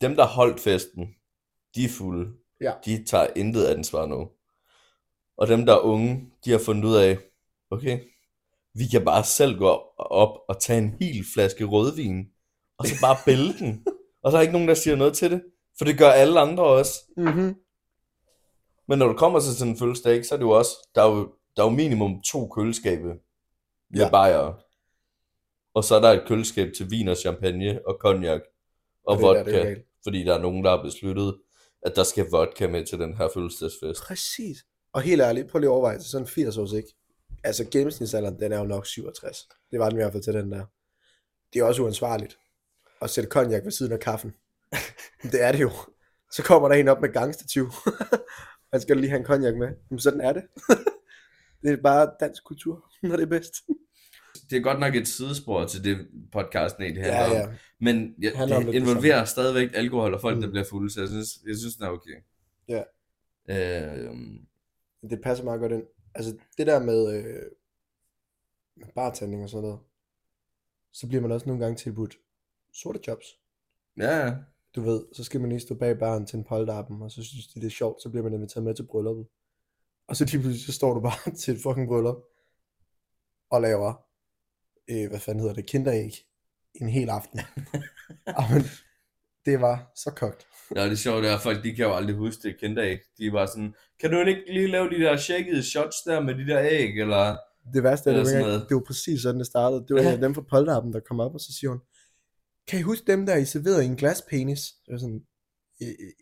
[0.00, 1.06] dem, der holdt festen,
[1.74, 2.32] de er fulde.
[2.60, 2.72] Ja.
[2.84, 4.30] De tager intet ansvar nu.
[5.36, 7.18] Og dem, der er unge, de har fundet ud af,
[7.70, 8.00] okay,
[8.74, 12.26] vi kan bare selv gå op og tage en hel flaske rødvin,
[12.78, 13.86] og så bare bælge den.
[14.26, 15.42] Og der er ikke nogen, der siger noget til det,
[15.78, 16.92] for det gør alle andre også.
[17.16, 17.54] Mm-hmm.
[18.88, 21.02] Men når du kommer til sådan en fødselsdag, ikke, så er det jo også, der
[21.02, 23.16] er jo, der er jo minimum to køleskabe med
[23.96, 24.04] Ja.
[24.04, 24.10] ja.
[24.10, 24.52] bajer.
[25.74, 28.40] Og så er der et køleskab til vin og champagne og cognac
[29.04, 31.38] og der, vodka, det er fordi der er nogen, der har besluttet,
[31.82, 34.02] at der skal vodka med til den her fødselsdagsfest.
[34.02, 34.56] Præcis.
[34.92, 36.94] Og helt ærligt, prøv lige at overveje sådan en 80 års, ikke?
[37.44, 39.48] Altså gennemsnitsalderen, den er jo nok 67.
[39.70, 40.64] Det var den i hvert fald til den der.
[41.52, 42.38] Det er også uansvarligt
[43.02, 44.34] at sætte cognac ved siden af kaffen.
[45.22, 45.70] det er det jo.
[46.32, 47.70] Så kommer der en op med gangstativ.
[48.72, 49.68] Han skal lige have en cognac med.
[49.90, 50.42] Men sådan er det.
[51.62, 53.54] det er bare dansk kultur, når det er bedst.
[54.50, 57.50] Det er godt nok et sidespor til det podcasten egentlig handler Ja, om.
[57.50, 57.56] ja.
[57.80, 60.42] Men ja, om det det involverer stadigvæk alkohol og folk, Mm.
[60.42, 62.16] der bliver fulde, så jeg synes, jeg synes den er okay.
[62.68, 62.82] Ja.
[63.50, 64.14] Øh,
[65.10, 65.82] Det passer meget godt ind.
[66.14, 67.42] Altså det der med, øh,
[68.76, 69.78] med bartending og sådan noget,
[70.92, 72.16] så bliver man også nogle gange tilbudt
[72.82, 73.24] sorte jobs.
[73.96, 74.34] ja,
[74.76, 77.46] Du ved, så skal man lige stå bag baren til en polterappen, og så synes
[77.46, 79.26] de, det er sjovt, så bliver man inviteret med til brylluppet.
[80.08, 82.16] Og så lige pludselig så står du bare til et fucking bryllup
[83.50, 83.94] og laver,
[84.90, 86.10] øh, hvad fanden hedder det, kinderæg
[86.74, 87.40] en hel aften.
[88.40, 88.62] Jamen,
[89.46, 90.46] det var så kogt.
[90.76, 92.98] Ja, det er sjovt, det er, folk de kan jo aldrig huske det kendte æg.
[93.18, 96.34] De er bare sådan, kan du ikke lige lave de der shakede shots der med
[96.34, 97.36] de der æg, eller...
[97.74, 99.84] Det værste er, det, var, det var præcis sådan, det startede.
[99.88, 100.16] Det var Ja.
[100.16, 101.80] dem fra Polterappen, der kom op, og så siger hun,
[102.68, 104.72] kan I huske dem, der I serverede i en glaspenis?
[104.86, 105.26] Det var sådan,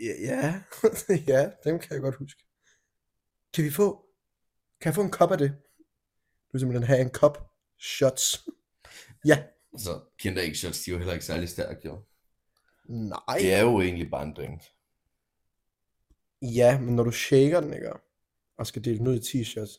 [0.00, 0.62] "Ja,
[1.34, 2.44] ja, dem kan jeg godt huske.
[3.54, 4.06] Kan vi få,
[4.80, 5.50] kan jeg få en kop af det?
[6.36, 8.48] Du vil simpelthen have en kop shots.
[9.30, 9.44] ja.
[9.78, 12.04] Så kendte æg shots, de er jo heller ikke særlig stærkt, jo.
[12.88, 13.38] Nej.
[13.38, 14.62] Det er jo egentlig bare en drink.
[16.42, 17.92] Ja, men når du shaker den, ikke?
[18.58, 19.72] Og skal dele den ud i 10 shots,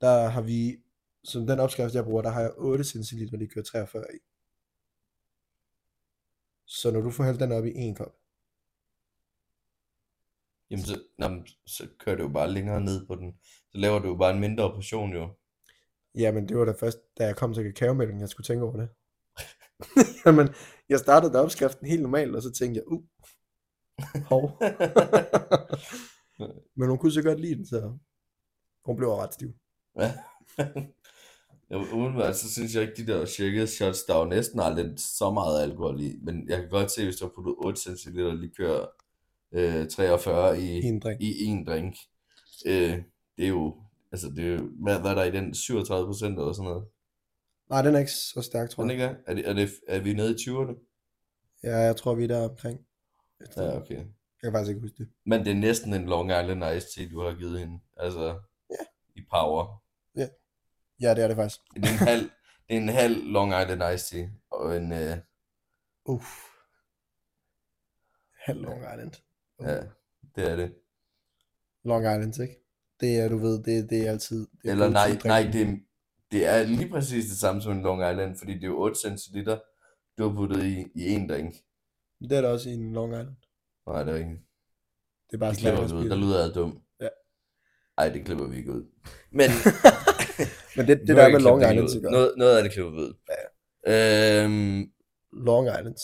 [0.00, 0.76] der har vi,
[1.24, 4.18] som den opskrift, jeg bruger, der har jeg 8 centiliter likør 43 i.
[6.66, 8.16] Så når du får hældt den op i en kop,
[10.70, 13.34] Jamen, så, nå, men så kører du jo bare længere ned på den.
[13.42, 15.28] Så laver du jo bare en mindre portion, jo.
[16.14, 18.88] Jamen, det var da først, da jeg kom til kakaomælken, jeg skulle tænke over det.
[20.26, 20.48] Jamen,
[20.88, 23.02] jeg startede da opskriften helt normalt, og så tænkte jeg, uh,
[24.22, 24.62] hov.
[26.76, 27.98] Men hun kunne så godt lide den, så
[28.84, 29.52] hun blev ret stiv.
[31.70, 31.74] Ja.
[31.76, 34.86] Jo, udenbart, så synes jeg ikke, de der shakede shots, der er jo næsten aldrig
[34.98, 36.18] så meget alkohol i.
[36.22, 38.84] Men jeg kan godt se, hvis du har puttet 8 cl likør
[39.52, 41.20] øh, 43 i, I en drink.
[41.20, 41.96] i en drink.
[42.66, 43.02] Øh,
[43.36, 43.76] det er jo,
[44.12, 45.54] altså det er jo, hvad, hvad er der i den?
[45.54, 46.84] 37 procent eller sådan noget?
[47.70, 48.94] Nej, den er ikke så stærk, tror Den jeg.
[48.94, 49.14] ikke er?
[49.26, 50.74] Er, det, er, det, er vi nede i 20'erne?
[51.62, 52.80] Ja, jeg tror, vi er der omkring.
[53.56, 53.94] Ja, okay.
[53.96, 54.06] Jeg
[54.42, 55.08] kan faktisk ikke huske det.
[55.26, 57.78] Men det er næsten en Long Island Ice Tea, du har givet hende.
[57.96, 58.38] Altså,
[58.70, 58.76] Ja.
[59.16, 59.82] i power.
[61.00, 61.60] Ja, det er det faktisk.
[61.74, 62.22] Det er en halv,
[62.68, 64.28] det er en halv Long Island Ice Tea.
[64.50, 65.16] Og en, øh,
[66.04, 66.26] Uff.
[68.44, 69.12] Halv Long Island.
[69.60, 69.80] ja,
[70.36, 70.74] det er det.
[71.84, 72.62] Long Island, ikke?
[73.00, 74.38] Det er, du ved, det, det er altid...
[74.62, 75.80] Det er Eller nej, tid nej det,
[76.32, 79.00] det er lige præcis det samme som en Long Island, fordi det er jo 8
[79.00, 79.58] centiliter,
[80.18, 81.54] du har puttet i, i en drink.
[82.20, 83.36] Det er der også i en Long Island.
[83.86, 84.30] Nej, det er ikke.
[85.30, 86.08] Det er bare Det klipper vi ud.
[86.08, 86.82] Der lyder jeg dum.
[87.00, 87.08] Ja.
[87.98, 88.84] Ej, det klipper vi ikke ud.
[89.30, 89.50] Men
[90.76, 92.00] Men det, det der ikke med Long Island, ud.
[92.10, 93.14] noget, noget af det klipper vi ud.
[93.86, 94.44] Ja.
[94.44, 94.90] Øhm,
[95.32, 96.02] Long Islands.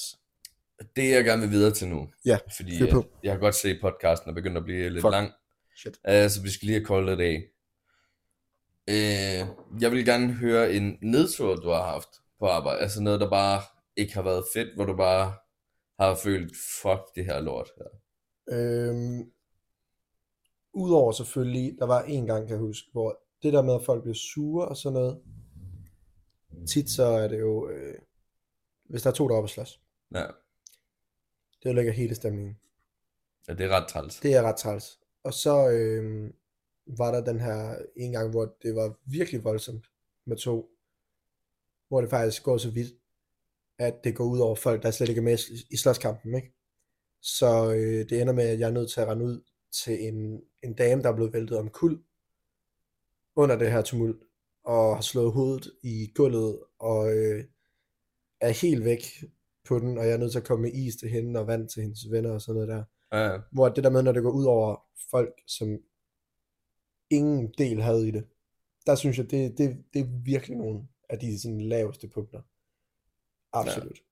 [0.96, 3.78] det jeg gerne vil videre til nu, Ja, fordi at jeg kan godt se, at
[3.82, 5.12] podcasten er begyndt at blive lidt Fuck.
[5.12, 5.30] lang.
[5.76, 5.98] Shit.
[6.08, 7.42] Uh, så vi skal lige have koldt det af.
[8.88, 12.08] Uh, jeg vil gerne høre en nedtur, du har haft
[12.38, 12.78] på arbejde.
[12.80, 13.62] Altså noget, der bare
[13.96, 15.34] ikke har været fedt, hvor du bare
[16.00, 16.52] har følt,
[16.82, 17.68] fuck det her lort.
[17.78, 17.88] her.
[18.58, 19.30] Øhm,
[20.74, 24.02] Udover selvfølgelig, der var en gang, kan jeg huske, hvor det der med, at folk
[24.02, 25.22] bliver sure og sådan noget,
[26.68, 27.94] tit så er det jo, øh,
[28.84, 29.80] hvis der er to, der er oppe at slås.
[30.14, 30.26] Ja,
[31.62, 32.58] Det ødelægger hele stemningen.
[33.48, 34.20] ja det er ret træls.
[34.20, 35.00] Det er ret træls.
[35.24, 36.30] Og så øh,
[36.98, 39.86] var der den her en gang, hvor det var virkelig voldsomt
[40.26, 40.70] med to,
[41.88, 42.94] hvor det faktisk går så vidt,
[43.78, 45.38] at det går ud over folk, der slet ikke er med
[45.70, 46.52] i- slåskampen, ikke?
[47.20, 49.42] Så øh, det ender med, at jeg er nødt til at rende ud
[49.84, 52.02] til en, en dame, der er blevet væltet om kul
[53.36, 54.22] under det her tumult,
[54.64, 57.44] og har slået hovedet i gulvet, og øh,
[58.40, 59.02] er helt væk
[59.64, 61.68] på den, og jeg er nødt til at komme med is til hende, og vand
[61.68, 62.84] til hendes venner og sådan noget der.
[63.18, 64.76] Ja, Hvor det der med, når det går ud over
[65.10, 65.78] folk, som
[67.10, 68.24] ingen del havde i det,
[68.86, 72.42] der synes jeg, det, det, det er virkelig nogle af de sådan, laveste punkter.
[73.52, 73.98] Absolut.
[73.98, 74.02] Ja.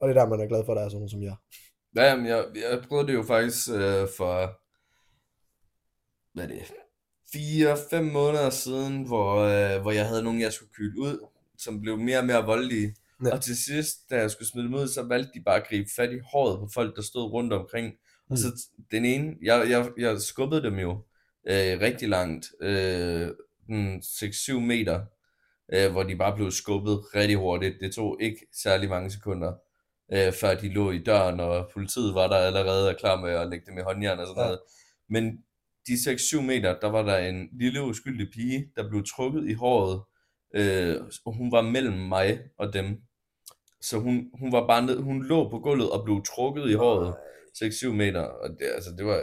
[0.00, 1.36] Og det er der, man er glad for, at der er sådan nogen som jeg.
[1.96, 4.60] ja men jeg, jeg prøvede det jo faktisk øh, for,
[6.32, 6.72] hvad er det,
[7.32, 11.26] fire, fem måneder siden, hvor, øh, hvor jeg havde nogen, jeg skulle kyle ud,
[11.58, 12.94] som blev mere og mere voldelige.
[13.24, 13.32] Ja.
[13.32, 15.88] Og til sidst, da jeg skulle smide dem ud, så valgte de bare at gribe
[15.96, 17.86] fat i håret på folk, der stod rundt omkring.
[17.86, 18.32] Mm.
[18.32, 18.46] Og så
[18.90, 20.90] den ene, jeg, jeg, jeg skubbede dem jo
[21.48, 23.28] øh, rigtig langt, øh,
[23.66, 25.04] den 6-7 meter,
[25.74, 27.76] øh, hvor de bare blev skubbet rigtig hurtigt.
[27.80, 29.52] Det tog ikke særlig mange sekunder,
[30.12, 33.48] øh, før de lå i døren, og politiet var der allerede og klar med at
[33.50, 34.46] lægge dem i håndjern og sådan Ja.
[34.46, 34.60] noget.
[35.08, 35.38] Men
[35.86, 40.02] de 6-7 meter, der var der en lille uskyldig pige, der blev trukket i håret,
[40.54, 42.96] øh, og hun var mellem mig og dem.
[43.80, 47.14] Så hun, hun var bare ned, hun lå på gulvet og blev trukket i håret
[47.64, 49.22] 6-7 meter, og det, altså, det, var,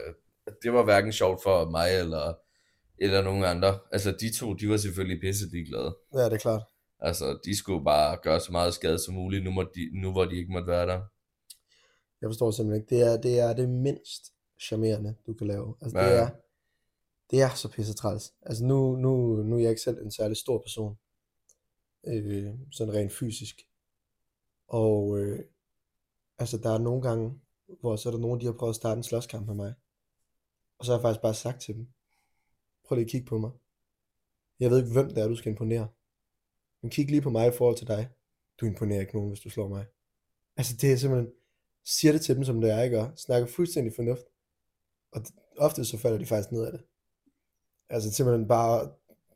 [0.63, 2.33] det var hverken sjovt for mig eller,
[2.97, 3.79] eller nogen andre.
[3.91, 5.97] Altså, de to, de var selvfølgelig pisse ligeglade.
[6.13, 6.61] Ja, det er klart.
[6.99, 10.25] Altså, de skulle bare gøre så meget skade som muligt, nu, må de, nu hvor
[10.25, 11.01] de ikke måtte være der.
[12.21, 12.95] Jeg forstår simpelthen ikke.
[12.95, 14.23] Det er det, er det mindst
[14.61, 15.75] charmerende, du kan lave.
[15.81, 16.11] Altså, det Ja.
[16.23, 16.29] er,
[17.33, 18.33] det er så pisse træls.
[18.41, 20.97] Altså, nu, nu, nu er jeg ikke selv en særlig stor person.
[22.07, 23.67] Øh, sådan rent fysisk.
[24.67, 25.39] Og øh,
[26.37, 27.39] altså, der er nogle gange,
[27.79, 29.73] hvor så er der nogen, de har prøvet at starte en slåskamp med mig.
[30.77, 31.87] Og så har jeg faktisk bare sagt til dem,
[32.85, 33.51] Prøv lige at kigge på mig.
[34.59, 35.87] Jeg ved ikke, hvem det er, du skal imponere.
[36.81, 38.09] Men kig lige på mig i forhold til dig.
[38.59, 39.85] Du imponerer ikke nogen, hvis du slår mig.
[40.57, 41.31] Altså, det er simpelthen...
[41.85, 42.99] Siger det til dem, som det er, ikke?
[42.99, 44.25] Og snakker fuldstændig fornuft.
[45.11, 45.21] Og
[45.57, 46.81] ofte så falder de faktisk ned af det.
[47.93, 48.89] Altså, simpelthen bare...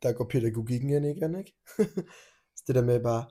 [0.03, 1.53] Der går pædagogikken ind igen, ikke?
[2.57, 3.25] så det der med bare...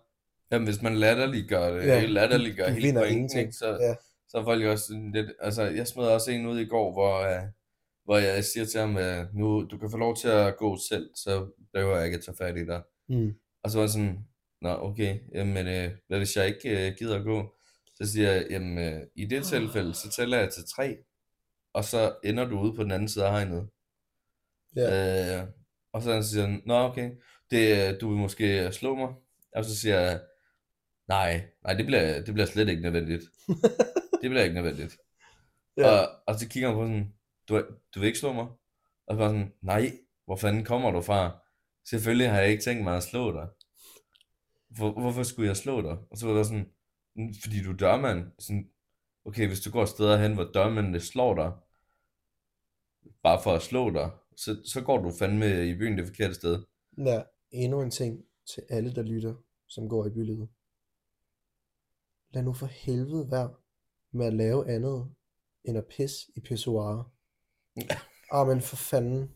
[0.50, 3.40] Jamen, hvis man latterliggør det, Ja, latterliggør vinder pointen, ingenting.
[3.40, 3.94] ikke, så, Ja.
[4.28, 7.20] så er folk jo også lidt, altså, jeg smed også en ud i går, hvor,
[7.20, 7.48] uh,
[8.04, 11.10] hvor jeg siger til ham, uh, nu, du kan få lov til at gå selv,
[11.14, 12.82] så behøver jeg ikke at tage fat i dig.
[13.08, 13.34] Mm.
[13.62, 14.18] Og så var jeg sådan,
[14.62, 17.54] nå okay, jamen, øh, hvad hvis jeg ikke øh, gider at gå?
[17.94, 20.96] Så siger jeg, jamen, øh, i det tilfælde, så tæller jeg til tre,
[21.74, 23.68] og så ender du ude på den anden side af hegnet.
[24.76, 25.40] Ja.
[25.40, 25.46] Øh,
[25.92, 27.10] og så siger han, nå okay,
[27.50, 29.14] det, du vil måske slå mig?
[29.52, 30.20] Og så siger jeg,
[31.08, 33.22] nej, nej, det bliver, det bliver slet ikke nødvendigt.
[34.22, 34.96] Det bliver ikke nødvendigt.
[35.76, 35.90] Ja.
[35.90, 37.12] Og, og så kigger han på sådan,
[37.48, 37.62] du,
[37.94, 38.46] du vil ikke slå mig?
[39.06, 39.92] Og så var sådan, nej,
[40.24, 41.38] hvor fanden kommer du fra?
[41.88, 43.48] Selvfølgelig har jeg ikke tænkt mig at slå dig.
[44.68, 45.96] Hvor, hvorfor skulle jeg slå dig?
[46.10, 46.70] Og så var der sådan,
[47.16, 48.32] "Mm, fordi du er dørmand.
[48.38, 48.70] Sådan,
[49.24, 51.52] okay, hvis du går steder hen, hvor dørmændene slår dig,
[53.22, 56.64] bare for at slå dig, så, så går du fandme i byen det forkerte sted.
[56.98, 58.24] Ja, endnu en ting
[58.54, 59.34] til alle, der lytter,
[59.68, 60.48] som går i bylivet.
[62.30, 63.54] Lad nu for helvede være
[64.12, 65.10] med at lave andet,
[65.64, 67.12] end at pisse i pissoirer.
[68.30, 69.30] Ah, men for fanden.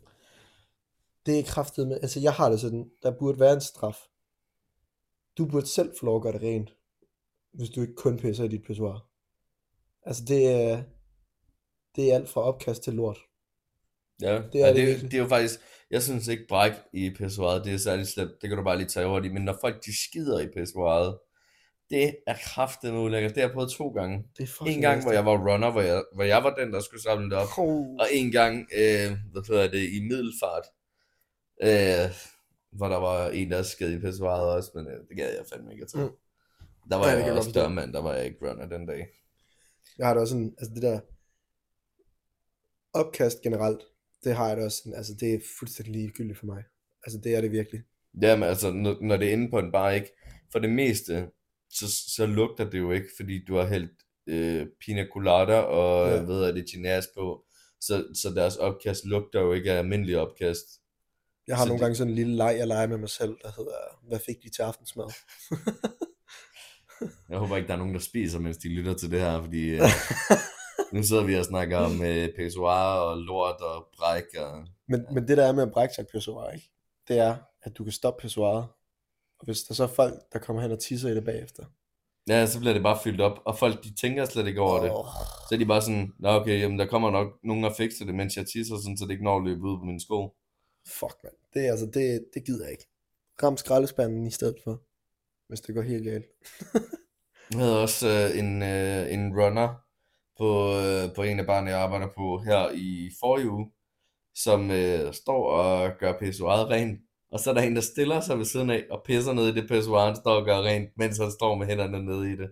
[1.27, 3.97] Det er kraftet med, altså jeg har det sådan, der burde være en straf.
[5.39, 6.77] Du burde selv få lov at gøre det rent,
[7.53, 9.11] hvis du ikke kun pisser i dit pissoir.
[10.03, 10.83] Altså det er,
[11.97, 13.19] det er alt fra opkast til lort.
[14.23, 15.61] Ja, Det er er, det det, det er jo faktisk,
[15.91, 18.89] jeg synes ikke bræk i pissoiret, det er særlig slemt, det kan du bare lige
[18.89, 21.19] tage over i, men når folk de skider i pissoiret,
[21.91, 24.25] det er kraftedeme ulækkert, det har jeg prøvet to gange.
[24.39, 26.81] Det er En gang, hvor jeg var runner, hvor jeg, hvor jeg var den, der
[26.81, 27.87] skulle samle det op, Oh.
[28.01, 30.65] og en gang, øh, hvad hedder det, i middelfart,
[31.63, 32.11] øh,
[32.73, 35.73] hvor der var en, der sked i pissoiret også, men øh, det gad jeg fandme
[35.73, 36.05] ikke at tage.
[36.05, 36.11] Mm.
[36.91, 39.07] Der var Ja, jeg jeg også dørmand, der var jeg ikke runner den dag.
[39.99, 41.01] Jeg har det også sådan, altså det der
[42.93, 43.81] opkast generelt,
[44.25, 46.63] det har jeg det også altså det er fuldstændig ligegyldigt for mig.
[47.07, 47.81] Altså det er det virkelig.
[48.23, 50.09] Jamen altså, når, når det er inde på en bar, ikke?
[50.53, 51.29] For det meste,
[51.71, 51.85] så,
[52.17, 53.93] så lugter det jo ikke, fordi du har hældt
[54.27, 56.23] øh, pina colada og Ja.
[56.23, 57.45] hvad er det, ginás på.
[57.81, 60.67] Så, så deres opkast lugter jo ikke af almindelig opkast.
[61.47, 63.37] Jeg har Så nogle det- gange sådan en lille leg, jeg leger med mig selv,
[63.43, 65.07] der hedder, hvad fik de til aftensmad?
[67.29, 69.69] Jeg håber ikke, der er nogen, der spiser, mens de lytter til det her, fordi
[69.75, 69.81] øh,
[70.93, 74.25] nu sidder vi og snakker om øh, pissoir og lort og bræk.
[74.39, 74.67] Og...
[74.89, 76.71] Men, men det der er med at brække sig pissoir, ikke?
[77.09, 78.67] det er, at du kan stoppe pissoiret,
[79.39, 81.65] og hvis der så er folk, der kommer hen og tisser i det bagefter,
[82.29, 84.91] Ja, så bliver det bare fyldt op, og folk de tænker slet ikke over det.
[84.91, 85.05] Åh,
[85.49, 88.15] Så er de bare sådan, Nå, okay, jamen, der kommer nok nogen og fikser det,
[88.15, 90.35] mens jeg tisser, sådan, så det ikke når at løbe ud på mine sko.
[90.87, 92.87] fuck mand, det, altså, det, det gider jeg ikke.
[93.43, 94.83] Ram skraldespanden i stedet for,
[95.49, 96.25] hvis det går helt galt.
[97.51, 99.69] Jeg havde også øh, en, øh, en runner
[100.41, 100.49] på,
[100.81, 103.71] øh, på en af barne, jeg arbejder på her i forrige uge,
[104.35, 107.01] som øh, står og gør pissoiret rent.
[107.33, 109.55] Og så er der en, der stiller sig ved siden af og pisser ned i
[109.55, 112.51] det pissoir, han står og gør rent, mens han står med hænderne nede i det.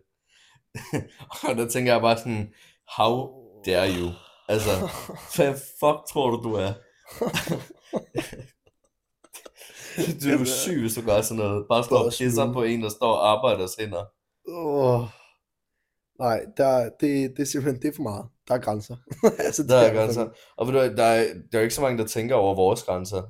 [1.48, 2.54] og der tænker jeg bare sådan,
[2.96, 3.28] how
[3.66, 4.08] dare you?
[4.48, 4.70] Altså,
[5.36, 6.72] hvad fuck tror du, du er?
[10.22, 11.66] du er syg, hvis du gør sådan noget.
[11.68, 14.04] Bare står og pisser på en, der står og arbejder hænder.
[14.48, 15.17] Åh.
[16.18, 18.26] Nej, der, det, det er simpelthen det er for meget.
[18.48, 18.96] Der er grænser.
[19.46, 20.28] altså, det Der er altså- grænser.
[20.56, 22.82] Og ved du, der er, der er jo ikke så mange, der tænker over vores
[22.82, 23.22] grænser.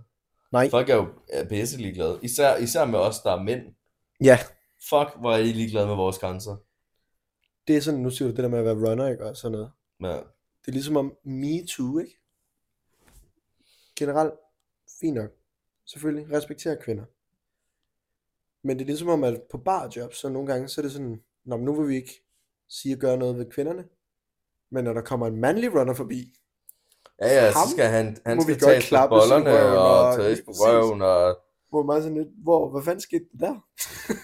[0.53, 2.19] Nej, Folk er jo er pisse ligeglade.
[2.23, 3.63] Især, især med os, der er mænd.
[4.21, 4.39] ja,
[4.91, 6.57] Fuck, hvor er I ligeglade med vores grænser.
[7.69, 9.25] det er sådan, nu siger du det der med at være runner, ikke?
[9.27, 9.71] Og sådan noget.
[10.03, 10.17] Ja.
[10.61, 12.19] Det er ligesom om Me Too, ikke?
[13.99, 14.35] Generelt,
[15.01, 15.31] fint nok.
[15.87, 17.05] Selvfølgelig, respektere kvinder.
[18.67, 21.23] Men det er ligesom om, at på barjob, så nogle gange, så er det sådan,
[21.45, 22.25] Nå, men nu vil vi ikke
[22.69, 23.85] sige at gøre noget ved kvinderne.
[24.71, 26.35] Men når der kommer en mandlig runner forbi,
[27.23, 30.01] Ja, ja, så Ham skal han, han må vi skal tages på bollerne røven og
[30.09, 31.03] og- tages på røven.
[31.03, 31.39] Og...
[31.69, 33.55] hvor man sådan lidt, hvor, hvad fanden skete der der?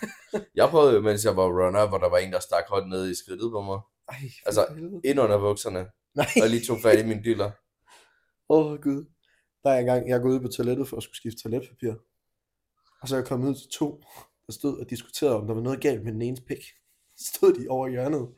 [0.61, 3.11] Jeg prøvede jo, mens jeg var runner, hvor der var en, der stak hånden ned
[3.11, 3.81] i skridtet på mig.
[4.09, 4.17] Ej,
[4.47, 5.01] Altså, helvede.
[5.05, 5.87] Ind under bukserne.
[6.15, 7.51] Nej, Og lige tog fat i mine diller.
[8.49, 9.05] åh oh, gud.
[9.65, 11.93] Der er engang, jeg gået ud på toilettet for at skulle skifte toiletpapir.
[13.03, 14.01] Og så er jeg kommet ud til to,
[14.47, 16.63] der stod og diskuterede, om der var noget galt med den enes pik.
[17.17, 18.29] Så stod de over i hjørnet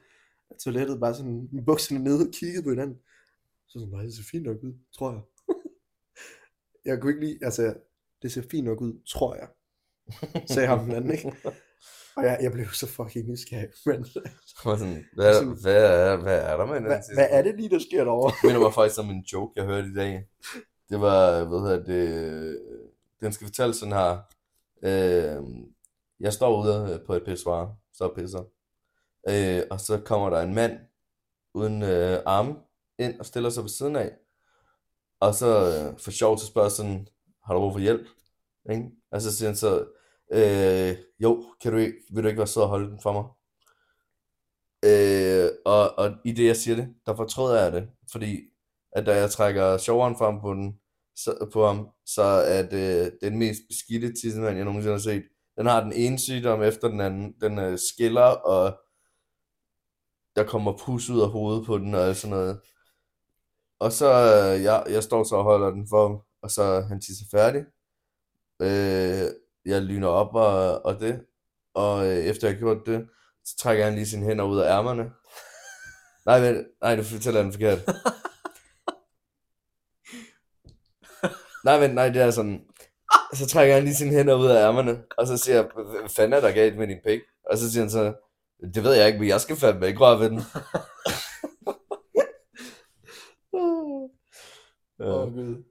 [0.51, 2.99] af toilettet, bare sådan med bukserne nede og kiggede på hinanden.
[3.69, 5.23] Så sådan, nej, det ser fint nok ud, tror jeg.
[6.93, 7.75] jeg kunne ikke lide, altså,
[8.23, 9.49] det ser fint nok ud, tror jeg.
[10.47, 11.33] Sagde ham den anden, ikke?
[12.17, 13.69] Og jeg, jeg blev så fucking nysgerrig.
[13.87, 17.15] Men, sådan, hvad, Sådan- hvad, er, hvad er der med den hvad, sidste?
[17.15, 18.31] hvad er det lige, der sker derovre?
[18.31, 20.29] Det minder mig faktisk om en joke, jeg hørte i dag.
[20.91, 22.61] det var, hvad hedder det,
[23.21, 24.19] den skal fortælle sådan her.
[24.83, 25.43] Øh,
[26.21, 28.45] jeg står ude på et pissoir, står og pisser.
[29.29, 30.79] Øh, og så kommer der en mand
[31.55, 32.55] uden øh, arme
[32.99, 34.13] ind og stiller sig ved siden af.
[35.21, 37.09] Og så øh, for sjov til spørger sådan,
[37.45, 38.07] har du brug for hjælp?
[38.71, 38.91] Ikke?
[39.11, 39.87] Og så siger han så,
[40.33, 43.25] øh, jo, kan du ikke, vil du ikke være sød og holde den for mig?
[44.85, 48.41] Øh, og, og i det jeg siger det, der fortrøder jeg det, fordi
[48.93, 50.79] at da jeg trækker sjoveren frem på, den,
[51.17, 55.25] så, på ham, så øh, er det den mest beskidte tissemand, jeg nogensinde har set.
[55.59, 57.35] Den har den ene sygdom efter den anden.
[57.41, 58.79] Den øh, skiller, og
[60.37, 62.61] der kommer pus ud af hovedet på den og alt sådan noget.
[63.81, 67.01] Og så, øh, jeg, jeg står så og holder den for ham, og så han
[67.01, 67.65] tisser færdig.
[68.63, 69.31] Øh,
[69.65, 71.27] jeg lyner op og, og det,
[71.75, 73.09] og øh, efter jeg har gjort det,
[73.45, 75.03] så trækker han lige sine hænder ud af ærmerne.
[76.27, 77.79] Nej, men, nej, du fortæller den forkert.
[81.65, 82.65] nej, men, nej, det er sådan,
[83.35, 86.33] så trækker han lige sine hænder ud af ærmerne, og så siger jeg, hvad fanden
[86.33, 87.21] er der galt med din pik?
[87.51, 88.26] Og så siger han så,
[88.61, 90.41] det ved jeg ikke, men jeg skal fandme ikke røre ved den.
[95.01, 95.65] Åh, oh, Gud.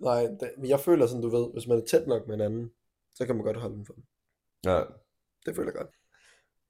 [0.00, 2.70] Nej, det, men jeg føler sådan, du ved, hvis man er tæt nok med hinanden,
[3.14, 4.04] så kan man godt holde den for dem.
[4.64, 4.82] Ja,
[5.46, 5.90] Det føler jeg godt.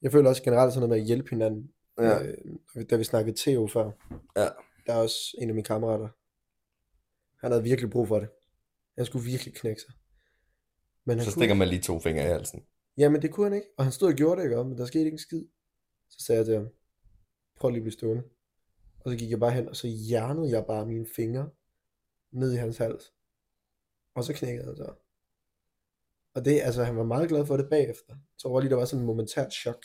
[0.02, 1.70] Jeg føler også generelt sådan noget med at hjælpe hinanden.
[1.98, 3.90] ja, Øh, da vi snakkede Theo før,
[4.36, 4.48] ja.
[4.86, 6.08] der er også en af mine kammerater.
[7.40, 8.28] Han havde virkelig brug for det.
[8.96, 9.94] Han skulle virkelig knække sig.
[11.06, 12.66] Men han Så kunne stikker man lige to fingre i halsen.
[12.96, 14.64] Jamen det kunne han ikke, og han stod og gjorde det, ikke?
[14.64, 15.44] Men der skete ikke en skid.
[16.12, 16.68] Så sagde jeg til ham,
[17.56, 18.22] prøv lige at blive stående.
[19.00, 21.50] Og så gik jeg bare hen, og så hjernede jeg bare mine fingre
[22.30, 23.12] ned i hans hals.
[24.14, 24.94] Og så knækkede han så.
[26.34, 28.16] Og det, altså, han var meget glad for det bagefter.
[28.38, 29.84] Så var lige, der var sådan en momentært chok.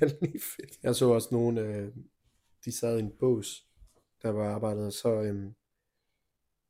[0.00, 0.78] Lige fedt.
[0.82, 1.94] Jeg så også nogen, øh,
[2.64, 3.66] de sad i en bås,
[4.22, 5.52] der var arbejdet, og så, øh,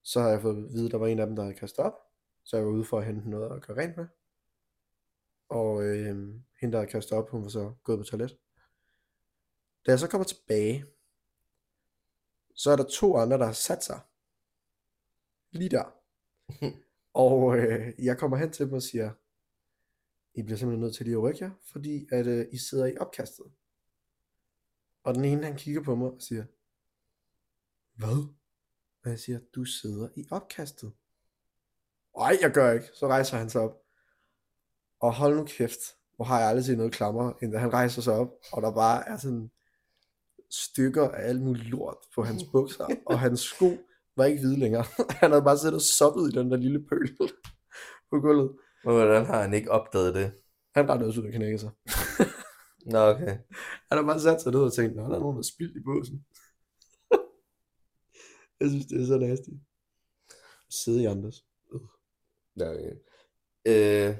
[0.03, 1.85] så har jeg fået at vide, at der var en af dem, der havde kastet
[1.85, 1.95] op.
[2.45, 4.07] Så jeg var ude for at hente noget at gøre rent med.
[5.49, 6.07] Og øh,
[6.61, 8.39] hende, der havde kastet op, hun var så gået på toilet.
[9.89, 10.85] Da jeg så kommer tilbage,
[12.55, 14.01] så er der to andre, der har sat sig.
[15.51, 15.95] Lige der.
[17.25, 19.13] og øh, jeg kommer hen til dem og siger,
[20.35, 22.97] I bliver simpelthen nødt til lige at rykke jer, fordi at øh, I sidder i
[22.97, 23.47] opkastet.
[25.03, 26.45] Og den ene, han kigger på mig og siger,
[27.95, 28.35] Hvad?
[29.05, 30.93] Og jeg siger, du sidder i opkastet.
[32.17, 32.87] Nej, jeg gør ikke.
[32.95, 33.83] Så rejser han sig op.
[35.01, 35.81] Og hold nu kæft,
[36.17, 38.71] hvor har jeg aldrig set noget klammer, end da han rejser sig op, og der
[38.71, 39.51] bare er sådan
[40.51, 43.79] stykker af alt muligt lort på hans bukser, og hans sko
[44.17, 44.85] var ikke hvide længere.
[45.21, 47.17] Han havde bare siddet og soppet i den der lille pøl
[48.11, 48.57] på gulvet.
[48.85, 50.33] Men hvordan har han ikke opdaget det?
[50.75, 51.71] Han rettede også ud og knække sig.
[52.93, 53.39] Nå, okay.
[53.89, 55.77] Han har bare sat sig ned og tænkt, nå, der er nogen, der er spildt
[55.77, 56.27] i båsen.
[58.61, 59.51] jeg synes, det er så nasty.
[60.71, 61.45] Sidde i andres.
[62.59, 62.95] Ja, okay.
[63.67, 64.17] Øh,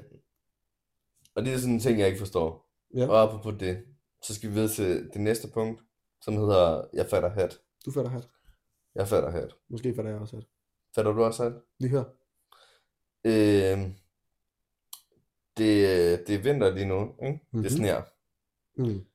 [1.35, 2.69] og det er sådan en ting, jeg ikke forstår.
[2.95, 3.07] Ja.
[3.07, 3.85] Og apropos det,
[4.23, 5.81] så skal vi videre til det næste punkt,
[6.21, 7.61] som hedder, jeg fatter hat.
[7.85, 8.29] Du fatter hat.
[8.95, 9.55] Jeg fatter hat.
[9.67, 10.45] Måske fatter jeg også hat.
[10.95, 11.53] Fatter du også hat?
[11.79, 12.05] Vi hører.
[13.23, 13.91] Øh,
[15.57, 17.39] det, det er vinter lige nu, ikke?
[17.51, 17.69] Det Mhm.
[17.69, 18.01] sner.
[18.75, 19.05] Mm.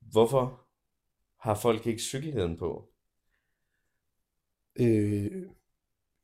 [0.00, 0.66] Hvorfor
[1.36, 2.88] har folk ikke cykelhjelm på?
[4.80, 5.46] Øh,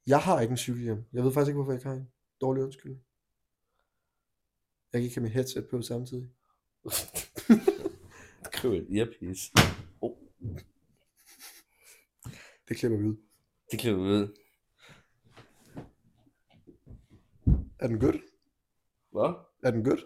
[0.06, 1.04] jeg har ikke en cykelhjelm.
[1.12, 2.10] Jeg ved faktisk ikke, hvorfor jeg ikke har en.
[2.40, 2.92] Dårlig undskyld.
[4.92, 6.28] Jeg kan ikke have mit headset på samtidig.
[8.64, 9.52] Skriv et earpiece.
[10.00, 10.16] Oh,
[12.68, 13.16] Det klipper vi ud.
[13.70, 14.36] det klipper vi ud.
[17.78, 18.20] Er den good?
[19.12, 19.34] Hvad?
[19.62, 19.98] Er den good?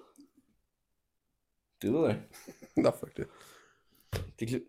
[1.82, 2.22] Det ved jeg.
[2.82, 3.28] Nå, fuck det.
[4.40, 4.62] Det, klip...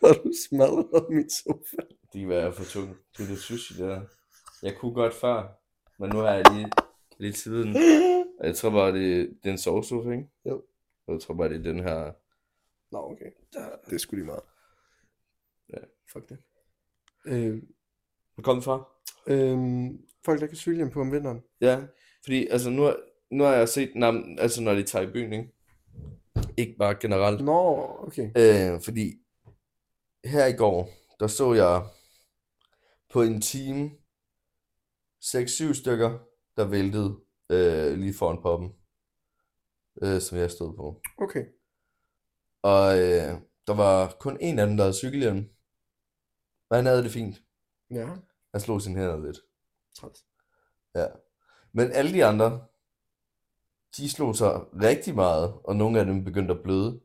[0.00, 1.76] Har du smadret min sofa?
[2.12, 2.98] det kan være for tungt.
[3.16, 4.06] Det er det sushi, det der.
[4.62, 5.60] Jeg kunne godt før,
[5.98, 6.70] men nu har jeg lige
[7.18, 7.76] lidt tiden.
[8.44, 10.28] Jeg tror bare, det, det er en sovesofa, ikke?
[10.44, 10.64] Jo.
[11.08, 12.12] Jeg tror bare, det er den her...
[12.92, 13.30] Nå, okay.
[13.86, 14.42] Det er sgu lige meget.
[15.72, 15.78] Ja.
[16.12, 16.38] Fuck det.
[17.26, 17.62] Øh,
[18.34, 18.88] Hvor kom den fra?
[19.26, 19.58] øh,
[20.24, 21.42] folk, der kan cykelhjelm på om vinteren.
[21.60, 21.86] Ja,
[22.24, 22.98] fordi altså nu, har-
[23.30, 25.52] nu har jeg set, nej, altså når de tager i byen, ikke?
[26.56, 27.44] Ikke bare generelt.
[27.44, 28.30] Nå, okay.
[28.36, 29.14] Øh, fordi
[30.24, 30.88] her i går,
[31.20, 31.82] der så jeg
[33.10, 33.90] på en time
[35.24, 36.18] 6-7 stykker,
[36.56, 38.72] der væltede øh, lige foran poppen,
[40.02, 41.02] øh, som jeg stod på.
[41.18, 41.44] Okay.
[42.62, 45.48] Og øh, der var kun en af dem, der havde cykelhjelm.
[46.70, 47.42] Og han havde det fint.
[47.90, 48.08] Ja.
[48.52, 49.38] Han slog sine hænder lidt.
[49.96, 50.24] Træls.
[50.94, 51.06] Ja.
[51.72, 52.66] Men alle de andre,
[53.96, 57.00] de slog sig rigtig meget, og nogle af dem begyndte at bløde.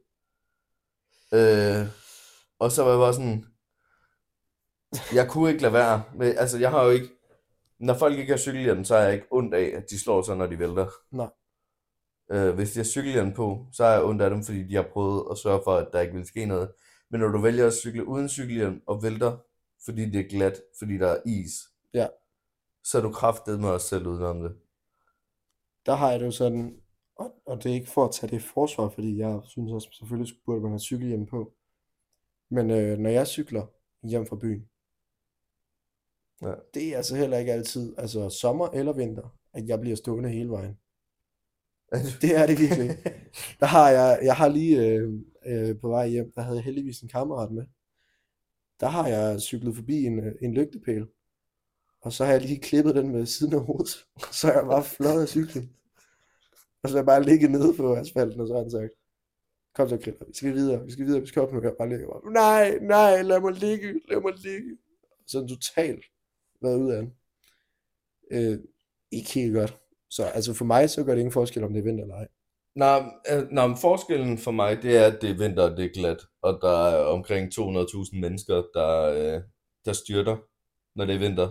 [1.33, 1.87] Øh,
[2.59, 3.45] og så var jeg bare sådan,
[5.13, 6.03] jeg kunne ikke lade være.
[6.15, 7.09] Men, altså, jeg har jo ikke...
[7.79, 10.37] Når folk ikke har cykelhjelm, så er jeg ikke ondt af, at de slår sig,
[10.37, 10.87] når de vælter.
[11.11, 11.29] Nej.
[12.31, 14.87] Øh, hvis de har cykelhjelm på, så er jeg ondt af dem, fordi de har
[14.93, 16.71] prøvet at sørge for, at der ikke vil ske noget.
[17.09, 19.37] Men når du vælger at cykle uden cykelhjelm og vælter,
[19.85, 21.51] fordi det er glat, fordi der er is,
[21.93, 22.07] Ja.
[22.83, 24.55] så er du kraftet med os selv udenom det.
[25.85, 26.75] Der har jeg det jo sådan,
[27.15, 29.89] og, og det er ikke for at tage det i forsvar, fordi jeg synes også,
[29.91, 31.53] selvfølgelig burde man have cykelhjelm på.
[32.49, 33.65] Men øh, når jeg cykler
[34.03, 34.67] hjem fra byen,
[36.41, 36.53] Ja.
[36.73, 40.49] det er altså heller ikke altid, altså sommer eller vinter, at jeg bliver stående hele
[40.49, 40.77] vejen.
[42.21, 42.97] Det er det virkelig.
[43.59, 45.13] Der har jeg, jeg har lige øh,
[45.45, 47.65] øh, på vej hjem, der havde jeg heldigvis en kammerat med.
[48.79, 51.07] Der har jeg cyklet forbi en, øh, en lygtepæl,
[52.01, 54.05] og så har jeg lige klippet den med siden af hovedet,
[54.39, 55.73] så er jeg bare flot af cyklen.
[56.83, 58.93] Og så er jeg bare ligget nede på asfalten, og så har han sagt,
[59.75, 61.61] kom så Griller, vi skal videre, vi skal videre, vi skal op nu.
[61.61, 64.77] Jeg bare ligger bare, nej, nej, lad mig ligge, lad mig ligge.
[65.27, 66.05] Sådan totalt
[66.61, 67.13] været ud af den.
[68.31, 68.59] Øh,
[69.11, 69.80] ikke helt godt.
[70.11, 72.27] Så altså for mig, så gør det ingen forskel, om det er vinter eller ej.
[72.75, 75.85] Nej, øh, nej, men forskellen for mig, det er, at det er vinter, og det
[75.85, 79.41] er glat, og der er omkring 200.000 mennesker, der, øh,
[79.85, 80.37] der styrter,
[80.95, 81.47] når det er vinter.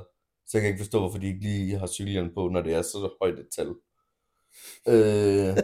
[0.46, 2.82] Så jeg kan ikke forstå, hvorfor de ikke lige har cykelhjelm på, når det er
[2.82, 3.68] så højt et tal.
[4.88, 5.56] Øh,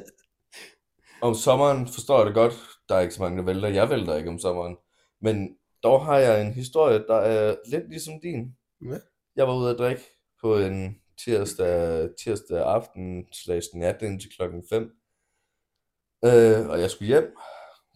[1.29, 2.55] om sommeren forstår jeg det godt.
[2.89, 3.69] Der er ikke så mange, der vælter.
[3.69, 4.77] Jeg vælter ikke om sommeren.
[5.21, 8.57] Men dog har jeg en historie, der er lidt ligesom din.
[8.85, 8.99] Ja.
[9.37, 10.03] Jeg var ude at drikke
[10.43, 14.83] på en tirsdag, tirsdag aften slash nat indtil klokken 5.
[16.25, 17.37] Øh, og jeg skulle hjem.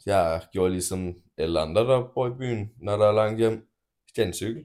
[0.06, 3.68] Jeg gjorde ligesom alle andre, der bor i byen, når der er langt hjem.
[4.08, 4.64] Stjal en cykel.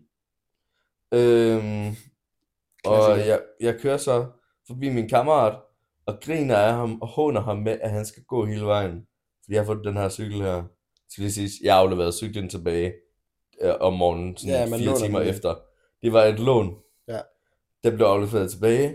[1.14, 1.96] Øhm,
[2.86, 4.26] og jeg, jeg kører så
[4.68, 5.60] forbi min kammerat,
[6.06, 9.08] og griner af ham, og håner ham med, at han skal gå hele vejen.
[9.44, 10.64] Fordi jeg har fået den her cykel her.
[11.10, 12.94] Så vil sige, jeg afleverede cyklen tilbage
[13.62, 15.56] øh, om morgenen, sådan Ja, fire timer efter.
[16.02, 16.85] Det var et lån.
[17.86, 18.90] Den blev afleveret tilbage.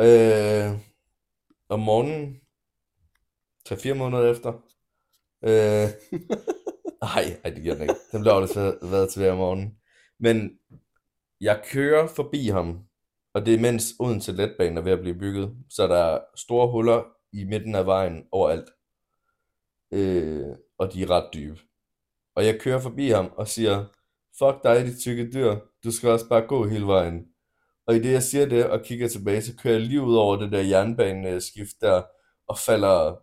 [0.00, 0.78] Øh,
[1.68, 2.40] om morgenen,
[3.68, 4.52] 3-4 måneder efter.
[5.44, 5.88] Øh,
[7.16, 7.94] ej, ej, det giver den ikke.
[8.12, 9.78] Den blev afleveret tilbage om morgenen.
[10.18, 10.58] Men
[11.40, 12.84] jeg kører forbi ham,
[13.34, 16.70] og det er mens Odense Letbane er ved at blive bygget, så der er store
[16.70, 18.70] huller i midten af vejen overalt.
[19.92, 21.60] Øh, og de er ret dybe.
[22.36, 23.84] Og jeg kører forbi ham og siger,
[24.38, 27.31] fuck dig, dit tykke dyr, du skal også bare gå hele vejen.
[27.86, 30.36] Og i det jeg siger det og kigger tilbage, så kører jeg lige ud over
[30.36, 32.02] det der jernbaneskift der,
[32.48, 33.16] og falder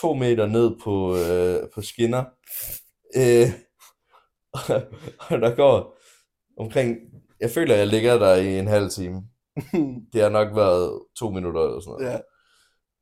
[0.00, 2.24] to meter ned på, øh, på skinner.
[3.16, 3.48] Øh,
[5.30, 5.98] og der går
[6.56, 6.96] omkring,
[7.40, 9.22] jeg føler, jeg ligger der i en halv time.
[10.12, 12.12] Det har nok været to minutter eller sådan noget.
[12.12, 12.18] ja.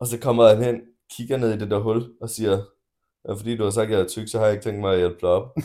[0.00, 0.80] Og så kommer han hen,
[1.16, 2.62] kigger ned i det der hul og siger,
[3.28, 4.92] "Ja, fordi du har sagt, at jeg er tyk, så har jeg ikke tænkt mig
[4.92, 5.48] at hjælpe dig op.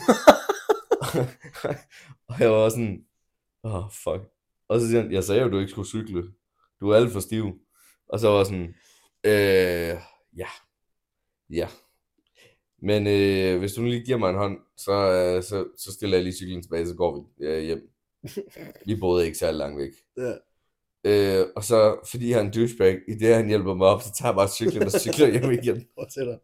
[2.30, 3.06] og jeg var sådan,
[3.64, 4.22] åh oh, fuck.
[4.70, 6.24] Og så siger han, jeg sagde jo, du ikke skulle cykle.
[6.80, 7.46] Du er alt for stiv.
[8.10, 8.76] Og så var jeg sådan,
[9.24, 10.02] øh,
[10.38, 10.48] ja,
[11.50, 11.68] ja.
[12.82, 16.18] Men øh, hvis du nu lige giver mig en hånd, så, øh, så, så stiller
[16.18, 17.90] jeg lige cyklen tilbage, så går vi øh, hjem.
[18.88, 19.92] Vi boede ikke særlig langt væk.
[20.18, 20.34] ja.
[21.04, 24.14] Øh, og så, fordi han er en douchebag, i det han hjælper mig op, så
[24.14, 25.88] tager jeg bare cyklen og cykler hjem igen.
[26.00, 26.38] Fortsætter.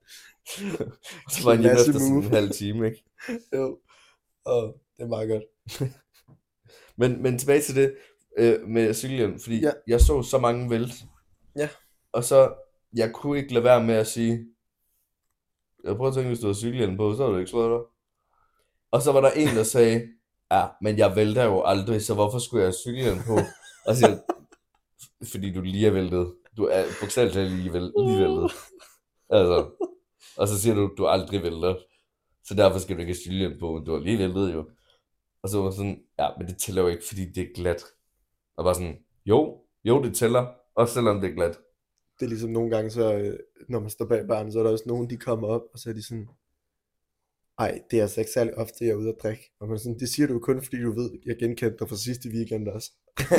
[1.26, 3.04] Og så var han hjemme efter sådan en halv time, ikke?
[3.56, 3.80] Jo.
[4.46, 5.44] Og det er meget godt.
[6.98, 7.96] Men, men tilbage til det
[8.38, 9.72] øh, med cykelhjelm, fordi Ja.
[9.88, 10.94] jeg så så mange vælt.
[11.56, 11.70] Ja.
[12.12, 12.54] Og så,
[12.94, 14.46] jeg kunne ikke lade være med at sige,
[15.84, 17.88] jeg prøver at tænke, hvis du havde cykelhjelm på, så havde du ikke slået dig.
[18.92, 20.08] Og så var der en, der sagde,
[20.52, 23.38] ja, men jeg vælter jo aldrig, så hvorfor skulle jeg have cykelhjelm på?
[23.86, 24.20] Og så siger
[25.32, 26.34] fordi du lige er væltet.
[26.58, 28.52] Du er bogstaveligt talt lige, væl, lige væltet.
[29.30, 29.70] Altså,
[30.38, 31.76] og så siger du, du aldrig vælter.
[32.44, 34.70] Så derfor skal du ikke have cykelhjelm på, men du har lige væltet jo.
[35.44, 37.84] Og så var sådan, ja, men det tæller jo ikke, fordi det er glat.
[38.58, 41.58] Og bare sådan, jo, jo, det tæller, også selvom det er glat.
[42.20, 43.40] Det er ligesom nogle gange, så øh,
[43.70, 45.90] når man står bag barn, så er der også nogen, de kommer op, og så
[45.90, 46.28] er de sådan,
[47.60, 49.52] ej, det er altså ikke særlig ofte, jeg er ude at drikke.
[49.60, 52.30] Og man sådan, det siger du kun, fordi du ved, jeg genkendte dig fra sidste
[52.30, 52.92] weekend også.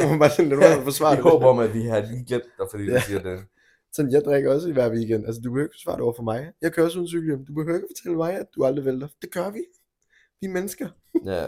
[0.03, 1.31] Og man bare sådan, lad at forsvare Jeg det.
[1.33, 3.01] håber om, at vi har lige glemt dig, fordi du Ja.
[3.01, 3.45] siger det.
[3.93, 5.27] Sådan, jeg drikker også i hver weekend.
[5.27, 6.53] Altså, du behøver ikke forsvare det over for mig.
[6.63, 7.47] Jeg kører også uden cykelhjelm.
[7.47, 9.09] Du behøver ikke fortælle mig, at du aldrig vælter.
[9.23, 9.63] Det gør vi.
[10.41, 10.89] Vi er mennesker.
[11.25, 11.47] Ja,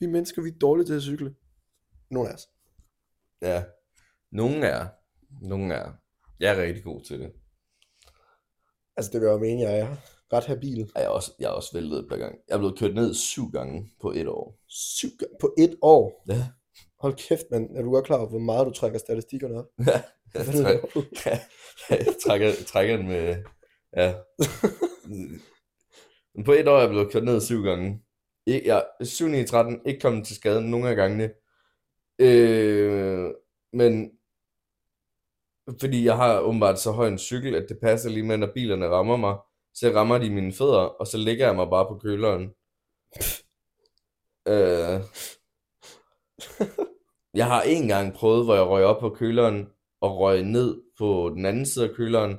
[0.00, 1.34] Vi er mennesker, vi er dårlige til at cykle.
[2.10, 2.48] Nogle af os.
[3.42, 3.64] ja.
[4.32, 4.86] Nogle er,
[5.42, 5.92] nogle er.
[6.40, 7.32] Jeg er rigtig god til det.
[8.96, 9.96] Altså, det vil jeg mene, jeg er
[10.32, 10.90] ret habil.
[10.94, 12.38] Jeg er også, jeg er også væltet et par gange.
[12.48, 14.58] Jeg er blevet kørt ned syv gange på et år.
[14.68, 16.24] Syv gange på et år.
[16.28, 16.48] Ja.
[17.00, 17.76] Hold kæft, mand.
[17.76, 19.66] Er du godt klar over, hvor meget du trækker statistikkerne op?
[20.34, 21.02] Ja, jeg, træk, du?
[21.90, 23.36] jeg trækker, trækker den med,
[23.96, 24.14] ja.
[26.34, 28.02] Men på et år er jeg blevet kørt ned syv gange.
[28.46, 31.30] ikke, jeg, 7 9 13, ikke kommet til skade nogle af gangene.
[32.20, 33.34] Øh,
[33.72, 34.12] men
[35.80, 38.88] fordi jeg har åbenbart så høj en cykel, at det passer lige med, når bilerne
[38.88, 39.38] rammer mig.
[39.74, 42.42] Så rammer de mine fødder, og så ligger jeg mig bare på køleren.
[44.48, 45.00] øh,
[47.34, 49.68] jeg har en gang prøvet, hvor jeg røg op på køleren,
[50.00, 52.36] og røg ned på den anden side af køleren,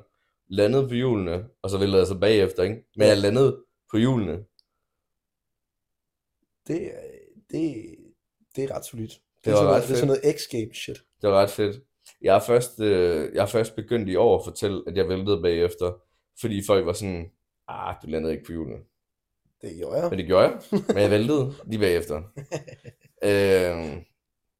[0.48, 2.84] landede på hjulene, og så væltede jeg så bagefter, ikke?
[2.96, 4.44] Men jeg landede på hjulene.
[6.66, 7.18] Det, er-
[7.50, 7.96] det,
[8.56, 9.12] det er ret solidt.
[9.44, 10.98] Det, er var sådan ret noget, det er sådan noget X-Games shit.
[11.22, 11.76] Det var ret fedt.
[12.22, 15.42] Jeg er først, øh, jeg er først begyndt i år at fortælle, at jeg væltede
[15.42, 16.02] bagefter,
[16.40, 17.30] fordi folk var sådan,
[17.68, 18.78] ah, du landede ikke på hjulene.
[19.62, 20.10] Det gjorde jeg.
[20.10, 22.16] Men det gjorde jeg, men jeg væltede lige bagefter.
[23.28, 24.02] øh,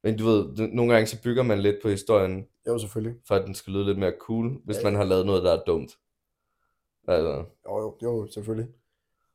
[0.03, 3.19] men du ved, nogle gange så bygger man lidt på historien, Jo, selvfølgelig.
[3.27, 5.51] for at den skal lyde lidt mere cool, hvis Ja, man har lavet noget, der
[5.51, 5.91] er dumt.
[7.07, 8.67] Altså, Jo, jo, jo, selvfølgelig.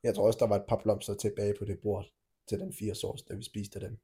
[0.02, 2.06] Jeg tror også, der var et par blomster tilbage på det bord
[2.48, 3.98] til den 80 års, da vi spiste dem.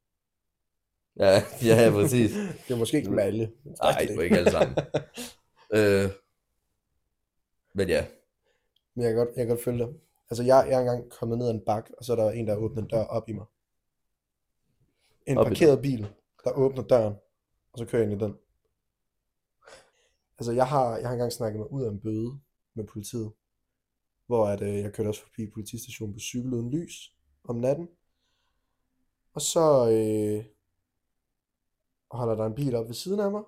[1.18, 2.32] Ja, ja, præcis.
[2.32, 3.52] Det var måske ikke med alle.
[3.82, 4.76] Nej, det var ikke alle sammen.
[5.76, 6.10] øh,
[7.74, 8.06] men ja,
[8.94, 9.88] Men jeg kan godt, jeg kan godt følge dig.
[10.30, 12.46] Altså, jeg, jeg er engang kommet ned ad en bak, og så er der en,
[12.46, 13.46] der åbner en dør op i mig.
[15.26, 16.06] En Op parkeret bil,
[16.44, 17.14] der åbner døren,
[17.72, 18.36] og så kører jeg ind i den.
[20.38, 22.40] Altså, jeg har, jeg har engang snakket mig ud af en bøde
[22.74, 23.32] med politiet,
[24.26, 27.88] hvor at, øh, jeg kørte også forbi politistationen på cykel uden lys om natten.
[29.34, 30.44] Og så øh,
[32.16, 33.42] holder der en bil op ved siden af mig,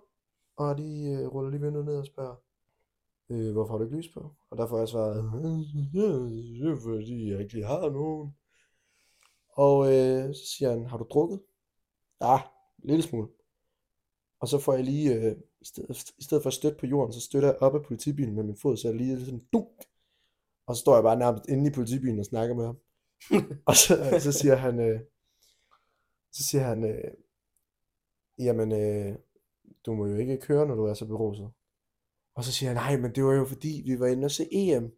[0.56, 2.36] og de øh, ruller lige vinduet ned og spørger,
[3.30, 4.34] øh, hvorfor har du ikke lys på?
[4.50, 5.22] Og der får jeg svaret, det
[6.72, 8.34] er fordi jeg ikke lige har nogen.
[9.48, 11.40] Og øh, så siger han, har du drukket?
[12.20, 12.36] Ja,
[12.82, 13.28] en lille smule.
[14.40, 17.12] Og så får jeg lige, øh, i, stedet, i stedet for at støtte på jorden,
[17.12, 19.84] så støtter jeg op af politibilen med min fod, så jeg lige sådan dunk.
[20.66, 22.78] Og så står jeg bare nærmest inde i politibilen og snakker med ham.
[23.68, 25.00] og så, så siger han, øh,
[26.32, 27.12] så siger han, øh,
[28.39, 29.16] jamen, øh,
[29.87, 31.51] du må jo ikke køre, når du er så beruset.
[32.34, 34.49] Og så siger han, nej, men det var jo fordi, vi var inde og se
[34.53, 34.93] EM.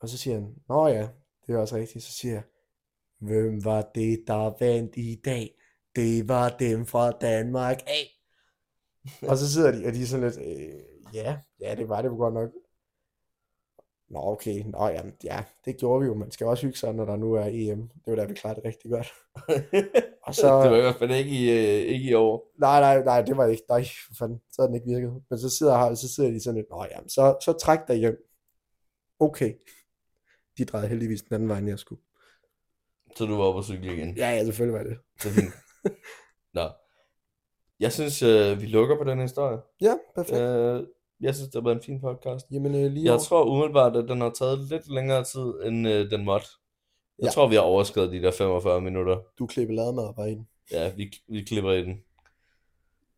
[0.00, 1.08] Og så siger han, nå ja,
[1.46, 2.04] det er også rigtigt.
[2.04, 2.42] Så siger jeg,
[3.18, 5.54] hvem var det, der vandt i dag?
[5.96, 8.06] Det var dem fra Danmark af.
[9.30, 12.10] og så sidder de, og de er sådan lidt, øh, ja, ja, det var det
[12.10, 12.50] godt nok.
[14.10, 16.14] Nå, okay, nå ja, ja, det gjorde vi jo.
[16.14, 17.88] Man skal også hygge sig, når der nu er EM.
[17.88, 19.12] Det var da, vi klarede det rigtig godt.
[20.26, 22.52] Og så, det var i hvert fald ikke i, øh, ikke i år.
[22.58, 23.62] Nej, nej, nej, det var ikke.
[23.68, 25.22] Nej, for fanden, så havde den ikke virket.
[25.30, 27.96] Men så sidder, her, så sidder de sådan lidt, nå ja, så, så træk dig
[27.96, 28.16] hjem.
[29.20, 29.54] Okay.
[30.58, 32.02] De drejede heldigvis den anden vej, end jeg skulle.
[33.16, 34.16] Så du var oppe og cykle igen.
[34.16, 34.98] Ja, ja, selvfølgelig var det.
[35.20, 35.54] Så fint.
[36.54, 36.68] Nå.
[37.80, 39.58] Jeg synes, øh, vi lukker på den historie.
[39.80, 40.40] Ja, perfekt.
[40.40, 40.86] Øh,
[41.20, 42.46] jeg synes, det har været en fin podcast.
[42.50, 43.20] Jamen øh, lige Jeg over.
[43.22, 46.46] tror umiddelbart, at den har taget lidt længere tid, end øh, den måtte.
[47.18, 47.30] Jeg Ja.
[47.30, 49.16] tror, vi har overskrevet de der 45 minutter.
[49.38, 50.48] Du klipper lademad bare i den.
[50.72, 51.96] Ja, vi, vi klipper i den.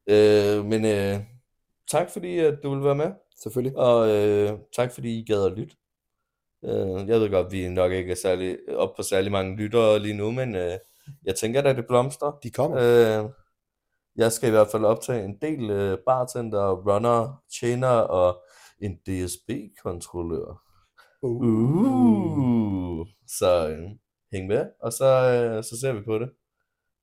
[0.07, 1.21] Øh, men øh,
[1.91, 3.11] tak fordi, at du vil være med.
[3.43, 3.77] Selvfølgelig.
[3.79, 5.77] Og øh, tak fordi I gad at lytte.
[6.65, 10.15] Øh, jeg ved godt, vi nok ikke er særlig, op på særlig mange lyttere lige
[10.15, 10.73] nu, men øh,
[11.25, 12.39] jeg tænker, at det blomstrer.
[12.43, 12.79] De kommer.
[12.79, 13.31] Øh,
[14.21, 18.45] jeg skal i hvert fald optage en del øh, bartender, runner, tjener og
[18.79, 20.63] en DSB-kontrollør.
[21.23, 21.43] Uh.
[21.43, 23.07] Uh.
[23.27, 23.91] Så øh,
[24.33, 26.31] hæng med, og så, øh, så ser vi på det.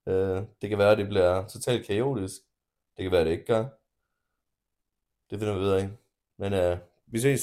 [0.08, 2.42] Øh, det kan være, at det bliver totalt kaotisk.
[2.98, 3.66] Det kan være, at det ikke gør.
[5.30, 5.90] Det finder vi ud af.
[6.38, 6.78] Men øh,
[7.08, 7.42] vi ses.